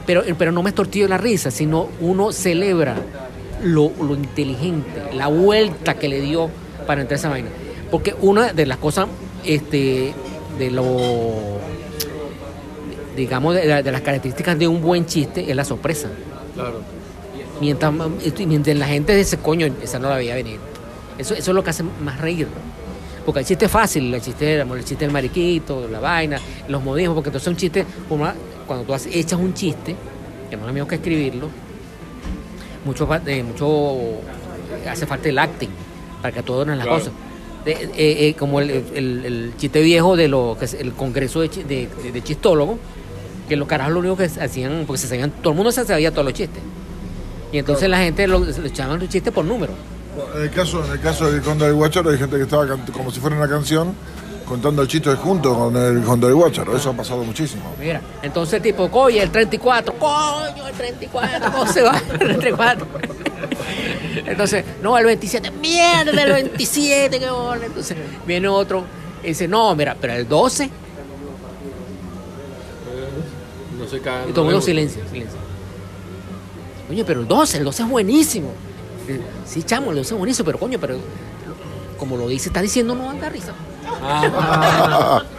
pero, 0.06 0.22
pero 0.38 0.52
no 0.52 0.62
me 0.62 0.70
estortillo 0.70 1.08
la 1.08 1.18
risa, 1.18 1.50
sino 1.50 1.88
uno 2.00 2.32
celebra 2.32 2.96
lo, 3.62 3.90
lo 4.00 4.14
inteligente, 4.14 5.02
la 5.14 5.26
vuelta 5.26 5.94
que 5.94 6.08
le 6.08 6.20
dio 6.20 6.48
para 6.86 7.00
entrar 7.00 7.16
a 7.16 7.20
esa 7.20 7.28
vaina. 7.28 7.48
Porque 7.90 8.14
una 8.20 8.52
de 8.52 8.66
las 8.66 8.78
cosas, 8.78 9.06
este, 9.44 10.14
de 10.58 10.70
lo 10.70 11.58
digamos, 13.18 13.54
de, 13.54 13.82
de 13.82 13.92
las 13.92 14.00
características 14.00 14.58
de 14.58 14.66
un 14.68 14.80
buen 14.80 15.04
chiste 15.06 15.50
es 15.50 15.54
la 15.56 15.64
sorpresa. 15.64 16.08
claro. 16.54 16.80
Mientras, 17.60 17.92
mientras 18.46 18.76
la 18.76 18.86
gente 18.86 19.16
dice, 19.16 19.36
coño, 19.38 19.66
esa 19.82 19.98
no 19.98 20.08
la 20.08 20.16
veía 20.16 20.36
venir. 20.36 20.60
Eso, 21.18 21.34
eso 21.34 21.50
es 21.50 21.54
lo 21.54 21.64
que 21.64 21.70
hace 21.70 21.82
más 21.82 22.20
reír. 22.20 22.46
Porque 23.26 23.40
el 23.40 23.46
chiste 23.46 23.64
es 23.64 23.70
fácil, 23.70 24.14
el 24.14 24.22
chiste, 24.22 24.60
el 24.60 24.84
chiste 24.84 25.04
del 25.04 25.10
mariquito, 25.12 25.88
la 25.90 25.98
vaina, 25.98 26.40
los 26.68 26.82
modismos, 26.84 27.16
porque 27.16 27.30
entonces 27.30 27.48
un 27.48 27.56
chiste, 27.56 27.84
cuando 28.66 28.84
tú 28.84 28.94
echas 29.12 29.40
un 29.40 29.52
chiste, 29.54 29.96
que 30.48 30.56
no 30.56 30.62
es 30.62 30.66
lo 30.68 30.72
mismo 30.72 30.86
que 30.86 30.94
escribirlo, 30.94 31.48
mucho, 32.84 33.08
eh, 33.26 33.42
mucho 33.42 33.96
hace 34.88 35.06
falta 35.06 35.28
el 35.28 35.38
acting 35.38 35.70
para 36.22 36.32
que 36.32 36.42
todo 36.44 36.64
las 36.64 36.76
Claro. 36.78 36.92
cosas. 36.98 37.12
Eh, 37.66 37.88
eh, 37.96 38.34
como 38.38 38.60
el, 38.60 38.70
el- 38.70 39.24
el 39.26 39.52
chiste 39.58 39.80
viejo 39.82 40.16
de 40.16 40.28
lo 40.28 40.56
que 40.58 40.64
es 40.66 40.74
el 40.74 40.92
congreso 40.92 41.40
de, 41.40 41.48
de, 41.48 41.88
de- 42.02 42.12
de 42.12 42.22
chistólogos, 42.22 42.78
que 43.48 43.56
los 43.56 43.66
carajos 43.66 43.92
lo 43.94 44.00
único 44.00 44.16
que 44.16 44.24
hacían, 44.24 44.84
porque 44.86 45.00
se 45.00 45.08
sabían, 45.08 45.30
todo 45.30 45.50
el 45.52 45.56
mundo 45.56 45.72
se 45.72 45.84
sabía 45.84 46.10
todos 46.10 46.24
los 46.24 46.34
chistes. 46.34 46.62
Y 47.50 47.58
entonces 47.58 47.88
la 47.88 47.98
gente 47.98 48.26
lo, 48.26 48.40
le 48.40 48.68
echaban 48.68 48.98
los 48.98 49.08
chistes 49.08 49.32
por 49.32 49.44
número. 49.44 49.72
En 50.36 50.42
el 50.42 50.50
caso, 50.50 50.84
en 50.84 50.92
el 50.92 51.00
caso 51.00 51.30
del 51.30 51.40
Conde 51.42 51.66
del 51.66 51.74
Guacharo 51.74 52.10
hay 52.10 52.18
gente 52.18 52.36
que 52.36 52.42
estaba 52.42 52.66
como 52.92 53.10
si 53.10 53.20
fuera 53.20 53.36
una 53.36 53.48
canción 53.48 53.94
contando 54.44 54.82
el 54.82 54.88
chiste 54.88 55.14
junto 55.14 55.54
con 55.54 55.76
el 55.76 56.02
Conde 56.02 56.26
del 56.26 56.36
Guacharo. 56.36 56.76
Eso 56.76 56.90
ha 56.90 56.92
pasado 56.94 57.22
muchísimo. 57.22 57.74
Mira, 57.78 58.00
entonces 58.22 58.60
tipo, 58.62 58.88
oye, 58.92 59.22
el 59.22 59.30
34, 59.30 59.94
coño, 59.94 60.66
el 60.66 60.74
34, 60.74 61.52
¿cómo 61.52 61.66
se 61.72 61.82
va? 61.82 62.00
El 62.12 62.18
34. 62.18 62.86
Entonces, 64.26 64.64
no, 64.82 64.98
el 64.98 65.06
27, 65.06 65.50
mierda, 65.52 66.22
el 66.22 66.32
27, 66.32 67.18
qué 67.18 67.30
bola. 67.30 67.66
Entonces 67.66 67.96
viene 68.26 68.48
otro 68.48 68.84
y 69.22 69.28
dice, 69.28 69.46
no, 69.48 69.74
mira, 69.74 69.96
pero 69.98 70.14
el 70.14 70.28
12, 70.28 70.70
Y 74.28 74.32
todo 74.32 74.44
el 74.44 74.50
mundo 74.52 74.60
silencio, 74.60 75.02
silencio. 75.10 75.38
Oye, 76.90 77.04
pero 77.04 77.20
el 77.20 77.28
12, 77.28 77.58
el 77.58 77.64
12 77.64 77.82
es 77.82 77.88
buenísimo. 77.88 78.52
Sí, 79.46 79.62
chamo, 79.62 79.90
el 79.90 79.96
12 79.98 80.14
es 80.14 80.18
buenísimo, 80.18 80.46
pero 80.46 80.58
coño, 80.58 80.78
pero 80.78 80.96
como 81.98 82.16
lo 82.16 82.28
dice, 82.28 82.48
está 82.48 82.60
diciendo, 82.62 82.94
no 82.94 83.08
anda 83.10 83.28
risa. 83.28 83.52
Ah, 84.02 85.22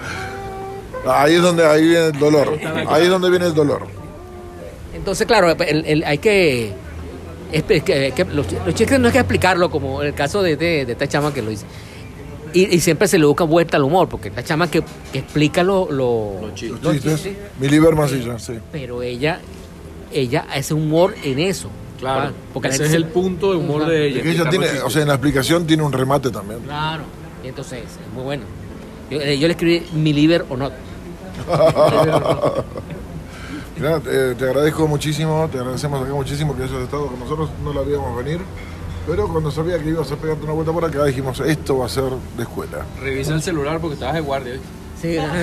Ahí 1.07 1.35
es 1.35 1.41
donde 1.41 1.65
ahí 1.65 1.87
viene 1.87 2.07
el 2.07 2.19
dolor. 2.19 2.59
Ahí 2.89 3.03
es 3.03 3.09
donde 3.09 3.29
viene 3.29 3.45
el 3.45 3.53
dolor. 3.53 3.87
Entonces, 4.93 5.25
claro, 5.25 5.49
el- 5.51 5.85
el- 5.85 6.03
hay 6.03 6.17
que, 6.17 6.73
es 7.53 7.63
que- 7.63 7.81
que 8.15 8.25
los, 8.25 8.45
los 8.65 8.75
chistes 8.75 8.99
no 8.99 9.07
hay 9.07 9.13
que 9.13 9.19
explicarlo, 9.19 9.71
como 9.71 10.01
el 10.03 10.13
caso 10.13 10.41
de, 10.41 10.57
de- 10.57 10.85
de 10.85 10.91
esta 10.91 11.07
chama 11.07 11.33
que 11.33 11.41
lo 11.41 11.51
dice. 11.51 11.65
Y, 12.53 12.75
y 12.75 12.79
siempre 12.79 13.07
se 13.07 13.17
le 13.19 13.25
busca 13.25 13.43
vuelta 13.43 13.77
al 13.77 13.83
humor, 13.83 14.07
porque 14.09 14.29
esta 14.29 14.43
chama 14.43 14.69
que, 14.69 14.83
que 15.11 15.19
explica 15.19 15.63
lo, 15.63 15.91
lo- 15.91 16.39
Los 16.41 16.53
chistes. 16.55 16.81
Los 16.83 16.93
chistes. 16.93 17.35
Mili 17.59 17.79
sí. 18.39 18.53
pero 18.71 19.01
ella, 19.01 19.39
ella 20.11 20.45
hace 20.53 20.73
humor 20.73 21.15
en 21.23 21.39
eso. 21.39 21.69
claro. 21.99 22.25
¿va? 22.25 22.31
Porque 22.53 22.69
la 22.69 22.75
Ese 22.75 22.85
es 22.85 22.93
el 22.93 23.05
punto 23.05 23.51
de 23.51 23.57
humor 23.57 23.85
de 23.85 24.07
ella. 24.07 24.49
Tiene, 24.49 24.67
o 24.81 24.89
sea, 24.89 25.01
en 25.03 25.07
la 25.09 25.15
explicación 25.15 25.65
tiene 25.67 25.83
un 25.83 25.91
remate 25.93 26.29
también. 26.31 26.59
Claro. 26.61 27.03
Y 27.43 27.47
entonces 27.49 27.79
es 27.83 28.13
muy 28.13 28.23
bueno. 28.23 28.43
Yo, 29.09 29.19
eh, 29.21 29.37
yo 29.39 29.47
le 29.47 29.53
escribí 29.53 29.83
mi 29.93 30.13
liver 30.13 30.45
o 30.49 30.57
not. 30.57 30.73
Mira, 33.77 33.99
te, 34.01 34.35
te 34.35 34.43
agradezco 34.45 34.87
muchísimo, 34.87 35.47
te 35.51 35.57
agradecemos 35.57 36.03
acá 36.03 36.13
muchísimo 36.13 36.55
que 36.55 36.63
hayas 36.63 36.81
estado 36.81 37.07
con 37.07 37.19
nosotros, 37.19 37.49
no 37.63 37.71
la 37.73 37.81
veíamos 37.81 38.17
venir, 38.23 38.39
pero 39.07 39.27
cuando 39.27 39.51
sabía 39.51 39.79
que 39.79 39.89
ibas 39.89 40.11
a 40.11 40.15
pegarte 40.15 40.43
una 40.43 40.53
vuelta 40.53 40.71
por 40.71 40.85
acá 40.85 41.05
dijimos, 41.05 41.39
esto 41.39 41.79
va 41.79 41.85
a 41.85 41.89
ser 41.89 42.11
de 42.37 42.43
escuela. 42.43 42.85
Revisa 43.01 43.33
el 43.33 43.41
celular 43.41 43.79
porque 43.79 43.95
estabas 43.95 44.15
de 44.15 44.21
guardia. 44.21 44.53
¿viste? 44.53 44.67
Sí, 45.01 45.17
no, 45.17 45.27
no, 45.27 45.33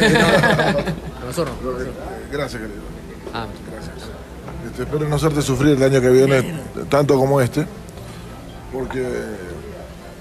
no, 1.21 1.27
nosotros 1.27 1.57
no. 1.62 1.71
Eh, 1.81 1.92
Gracias, 2.31 2.62
querido. 2.62 2.81
Ah, 3.33 3.47
Gracias. 3.73 3.95
Este, 4.66 4.83
espero 4.83 5.09
no 5.09 5.16
hacerte 5.16 5.42
sufrir 5.42 5.77
el 5.77 5.83
año 5.83 6.01
que 6.01 6.11
viene 6.11 6.61
tanto 6.88 7.16
como 7.16 7.40
este, 7.40 7.66
porque, 8.73 9.05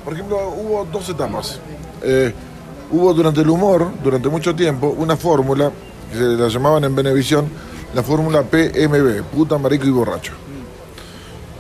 por 0.04 0.14
ejemplo, 0.14 0.38
hubo 0.50 0.86
dos 0.86 1.10
etapas. 1.10 1.60
Eh, 2.02 2.34
hubo 2.92 3.14
durante 3.14 3.42
el 3.42 3.50
humor, 3.50 3.90
durante 4.04 4.30
mucho 4.30 4.56
tiempo, 4.56 4.96
una 4.98 5.18
fórmula 5.18 5.72
que 6.12 6.18
se 6.18 6.24
la 6.24 6.48
llamaban 6.48 6.84
en 6.84 6.96
Benevisión 6.96 7.50
la 7.96 8.04
fórmula 8.04 8.44
PMB, 8.44 9.24
puta, 9.34 9.58
marico 9.58 9.86
y 9.86 9.90
borracho. 9.90 10.34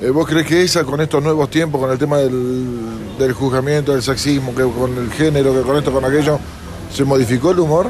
Eh, 0.01 0.09
¿Vos 0.09 0.27
crees 0.27 0.45
que 0.45 0.61
esa, 0.61 0.83
con 0.83 0.99
estos 0.99 1.23
nuevos 1.23 1.49
tiempos, 1.49 1.79
con 1.79 1.89
el 1.89 1.97
tema 1.97 2.17
del, 2.17 3.17
del 3.17 3.33
juzgamiento, 3.33 3.93
del 3.93 4.03
sexismo, 4.03 4.53
que 4.53 4.63
con 4.63 4.97
el 4.97 5.11
género, 5.11 5.53
que 5.53 5.61
con 5.61 5.77
esto, 5.77 5.91
con 5.91 6.03
aquello, 6.03 6.39
se 6.93 7.05
modificó 7.05 7.51
el 7.51 7.59
humor? 7.59 7.87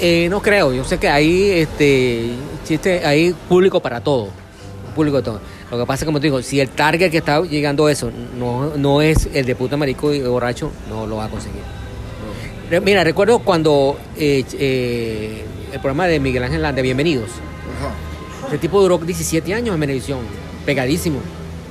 Eh, 0.00 0.28
no 0.28 0.42
creo, 0.42 0.72
yo 0.72 0.82
sé 0.82 0.98
que 0.98 1.08
hay 1.08 1.50
este 1.50 2.30
chiste, 2.64 3.06
hay 3.06 3.32
público 3.48 3.80
para 3.80 4.00
todo. 4.00 4.30
Público 4.96 5.18
de 5.18 5.22
todo. 5.22 5.40
Lo 5.70 5.78
que 5.78 5.86
pasa 5.86 6.04
es 6.04 6.06
como 6.06 6.20
te 6.20 6.26
digo, 6.26 6.42
si 6.42 6.58
el 6.58 6.68
target 6.68 7.10
que 7.10 7.18
está 7.18 7.40
llegando 7.42 7.86
a 7.86 7.92
eso 7.92 8.10
no, 8.36 8.76
no 8.76 9.00
es 9.00 9.28
el 9.32 9.46
de 9.46 9.54
puta 9.54 9.76
marico 9.76 10.12
y 10.12 10.20
borracho, 10.20 10.72
no 10.88 11.06
lo 11.06 11.16
va 11.16 11.26
a 11.26 11.28
conseguir. 11.28 11.62
Mira, 12.82 13.04
recuerdo 13.04 13.38
cuando 13.38 13.96
eh, 14.16 14.44
eh, 14.54 15.44
el 15.72 15.78
programa 15.80 16.06
de 16.06 16.18
Miguel 16.18 16.42
Ángel 16.42 16.62
Landa, 16.62 16.82
Bienvenidos. 16.82 17.30
Ajá. 17.78 18.48
Ese 18.48 18.58
tipo 18.58 18.80
duró 18.82 18.98
17 18.98 19.54
años 19.54 19.74
en 19.74 19.80
Venevisión, 19.80 20.18
pegadísimo. 20.64 21.18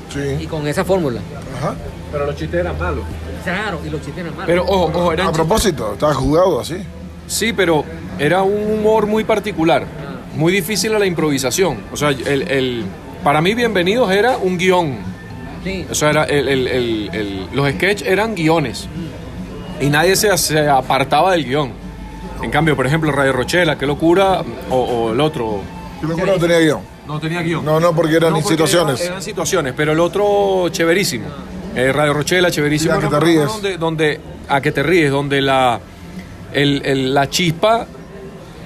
Y 0.09 0.39
Sí. 0.41 0.47
con 0.47 0.67
esa 0.67 0.83
fórmula. 0.83 1.21
Ajá. 1.57 1.75
Pero 2.11 2.25
los 2.25 2.35
chistes 2.35 2.59
eran 2.59 2.77
malos. 2.77 3.03
Claro, 3.43 3.79
y 3.85 3.89
los 3.89 4.01
chistes 4.01 4.17
eran 4.19 4.33
malos. 4.33 4.47
Pero 4.47 4.63
ojo, 4.65 4.91
ojo, 4.93 5.13
eran 5.13 5.27
A 5.27 5.31
propósito, 5.31 5.93
estaba 5.93 6.13
jugado 6.13 6.59
así. 6.59 6.77
Sí, 7.27 7.53
pero 7.53 7.85
era 8.19 8.41
un 8.43 8.71
humor 8.79 9.07
muy 9.07 9.23
particular, 9.23 9.85
muy 10.35 10.51
difícil 10.51 10.93
a 10.93 10.99
la 10.99 11.05
improvisación. 11.05 11.77
O 11.93 11.97
sea, 11.97 12.09
el, 12.09 12.41
el- 12.49 12.85
para 13.23 13.39
mí 13.41 13.53
Bienvenidos 13.55 14.11
era 14.11 14.37
un 14.37 14.57
guion. 14.57 14.97
Sí. 15.63 15.85
O 15.89 15.95
sea, 15.95 16.09
era 16.09 16.23
el- 16.25 16.47
el- 16.49 16.67
el- 16.67 17.09
el- 17.13 17.47
los 17.53 17.69
sketches 17.71 18.07
eran 18.07 18.35
guiones. 18.35 18.87
Y 19.79 19.89
nadie 19.89 20.15
se, 20.15 20.35
se 20.37 20.67
apartaba 20.67 21.31
del 21.31 21.45
guion. 21.45 21.71
En 22.43 22.51
cambio, 22.51 22.75
por 22.75 22.85
ejemplo, 22.85 23.11
Radio 23.11 23.31
Rochela, 23.33 23.77
qué 23.77 23.85
locura, 23.85 24.43
o, 24.69 24.75
o 24.75 25.11
el 25.13 25.21
otro... 25.21 25.61
Que 26.01 26.07
lo 26.07 26.15
no 26.17 26.33
tenía 26.33 26.59
guion. 26.59 26.81
No 27.11 27.19
tenía 27.19 27.41
guion. 27.41 27.63
No, 27.65 27.79
no, 27.79 27.93
porque 27.93 28.15
eran 28.15 28.29
No, 28.31 28.37
porque 28.37 28.49
situaciones. 28.53 28.99
Eran, 29.01 29.11
eran 29.13 29.23
situaciones, 29.23 29.73
pero 29.75 29.91
el 29.91 29.99
otro 29.99 30.69
chéverísimo. 30.69 31.25
Eh, 31.75 31.91
Radio 31.91 32.13
Rochela, 32.13 32.49
chéverísimo. 32.51 32.95
Y 32.95 32.97
a 32.97 33.01
que 33.01 33.07
te 33.07 33.19
ríes. 33.19 33.47
Donde, 33.47 33.77
donde- 33.77 34.19
a 34.49 34.61
que 34.61 34.71
te 34.71 34.83
ríes, 34.83 35.11
donde 35.11 35.41
la, 35.41 35.79
el- 36.53 36.81
el- 36.85 37.13
la 37.13 37.29
chispa 37.29 37.85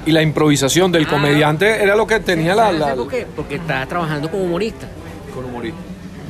y 0.06 0.12
la 0.12 0.22
improvisación 0.22 0.92
del 0.92 1.06
Ah. 1.06 1.10
comediante 1.10 1.84
era 1.84 1.96
lo 1.96 2.06
que 2.08 2.20
tenía 2.20 2.56
la... 2.56 2.66
¿Sabes 2.66 2.80
la 2.80 2.96
por 2.96 3.08
qué? 3.08 3.28
Porque 3.36 3.56
estaba 3.56 3.86
trabajando 3.86 4.30
como 4.30 4.44
humorista. 4.44 4.88
con 5.34 5.46
humorista. 5.46 5.78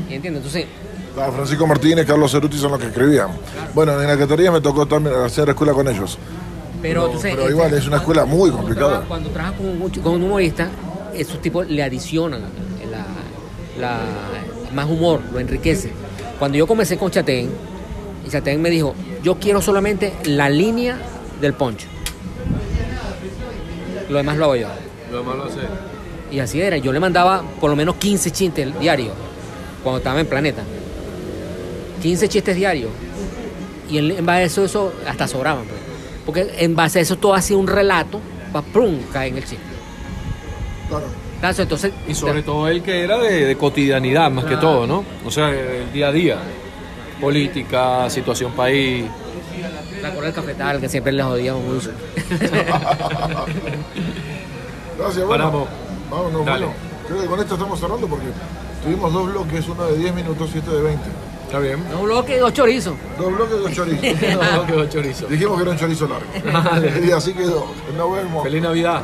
¿Entiendes? 0.10 0.38
Entonces, 0.44 0.66
Ah, 1.18 1.30
Francisco 1.34 1.66
Martínez, 1.66 2.06
Carlos 2.06 2.30
Ceruti 2.30 2.58
son 2.58 2.72
los 2.72 2.80
que 2.82 2.88
escribían. 2.88 3.30
Bueno, 3.74 3.94
en 4.02 4.06
la 4.06 4.18
categoría 4.18 4.52
me 4.52 4.60
tocó 4.60 4.86
también 4.86 5.16
hacer 5.16 5.48
escuela 5.50 5.72
con 5.72 5.88
ellos. 5.88 6.18
pero, 6.82 7.02
Pero- 7.02 7.06
entonces, 7.06 7.36
pero 7.38 7.50
igual, 7.50 7.74
es 7.74 7.88
una 7.88 7.98
escuela 7.98 8.26
muy 8.26 8.52
complicada. 8.52 9.02
Cuando 9.08 9.30
trabajas 9.30 9.58
con 9.58 9.66
un, 9.68 9.90
con 9.90 10.14
un 10.16 10.24
humorista, 10.24 10.68
esos 11.18 11.42
tipos 11.42 11.68
le 11.70 11.84
adicionan 11.84 12.42
la, 12.92 13.06
la- 13.80 14.74
más 14.74 14.90
humor, 14.90 15.22
lo 15.32 15.40
enriquece. 15.40 15.92
Cuando 16.40 16.58
yo 16.58 16.68
comencé 16.68 16.98
con 16.98 17.10
Chatén, 17.12 17.50
y 18.26 18.30
Chatén 18.30 18.62
me 18.62 18.70
dijo, 18.70 18.94
yo 19.24 19.36
quiero 19.40 19.62
solamente 19.62 20.14
la 20.26 20.50
línea 20.50 20.98
del 21.40 21.54
poncho. 21.54 21.88
Lo 24.10 24.18
demás 24.18 24.38
lo 24.38 24.46
hago 24.46 24.56
yo. 24.56 24.68
Lo 25.12 25.20
demás 25.20 25.36
lo 25.38 25.44
hace. 25.46 25.60
Y 26.32 26.40
así 26.40 26.60
era, 26.62 26.78
yo 26.78 26.92
le 26.92 27.00
mandaba 27.00 27.44
por 27.62 27.70
lo 27.70 27.76
menos 27.76 27.96
15 27.96 28.32
chistes 28.32 28.80
diarios 28.80 29.14
cuando 29.84 30.00
estaba 30.00 30.20
en 30.20 30.28
Planeta. 30.28 30.64
15 32.02 32.28
chistes 32.30 32.56
diarios. 32.56 32.92
Y 33.90 33.98
en, 34.00 34.26
base 34.26 34.40
a 34.42 34.44
eso, 34.44 34.66
eso 34.66 34.94
hasta 35.08 35.28
sobraban. 35.28 35.64
pues. 35.66 35.80
Porque 36.26 36.56
en 36.58 36.76
base 36.76 37.00
a 37.00 37.02
eso 37.04 37.16
todo 37.18 37.34
hacía 37.36 37.56
un 37.58 37.68
relato, 37.68 38.20
pa 38.52 38.62
prum, 38.62 38.98
cae 39.14 39.30
en 39.30 39.38
el 39.38 39.44
chiste. 39.44 39.64
Claro. 40.90 41.06
Entonces, 41.62 41.92
Y 42.08 42.16
sobre 42.16 42.42
todo 42.42 42.68
el 42.68 42.82
que 42.82 43.04
era 43.04 43.18
de, 43.20 43.46
de 43.46 43.56
cotidianidad 43.58 44.32
más 44.32 44.46
que 44.46 44.58
todo, 44.58 44.88
¿no? 44.88 45.04
O 45.26 45.30
sea, 45.32 45.50
el 45.52 45.92
día 45.94 46.08
a 46.08 46.12
día. 46.12 46.38
Política, 47.22 48.10
situación 48.10 48.52
país. 48.54 49.06
la 50.02 50.12
cola 50.14 50.26
del 50.28 50.34
cafetal, 50.36 50.80
que 50.82 50.90
siempre 50.90 51.12
le 51.14 51.22
jodíamos 51.24 51.64
mucho. 51.74 51.92
Gracias, 54.98 55.26
bueno. 55.26 55.30
Paramos. 55.46 55.68
Vámonos, 56.10 56.46
Dale. 56.46 56.66
bueno. 56.66 56.74
Creo 57.08 57.22
que 57.22 57.28
con 57.28 57.40
esto 57.40 57.54
estamos 57.54 57.80
cerrando 57.80 58.08
porque 58.08 58.26
tuvimos 58.84 59.14
dos 59.14 59.32
bloques, 59.32 59.68
uno 59.68 59.86
de 59.86 59.98
10 59.98 60.16
minutos 60.16 60.50
y 60.56 60.58
este 60.58 60.72
de 60.72 60.82
20. 60.82 61.04
Está 61.46 61.60
bien. 61.60 61.84
Un 62.00 62.06
bloque, 62.06 62.40
dos 62.40 62.54
chorizos. 62.54 62.96
Dos 63.20 63.34
bloques 63.36 63.64
de 63.64 63.74
chorizo. 63.76 64.42
No, 64.56 64.66
quedó 64.68 64.86
chorizo. 64.90 65.28
Dijimos 65.28 65.58
que 65.58 65.62
era 65.62 65.72
un 65.72 65.78
chorizo 65.78 66.08
largo. 66.08 66.88
Y 67.06 67.12
así 67.12 67.34
quedó. 67.34 67.68
Nos 67.96 68.12
vemos. 68.16 68.44
Feliz 68.44 68.62
Navidad. 68.64 69.02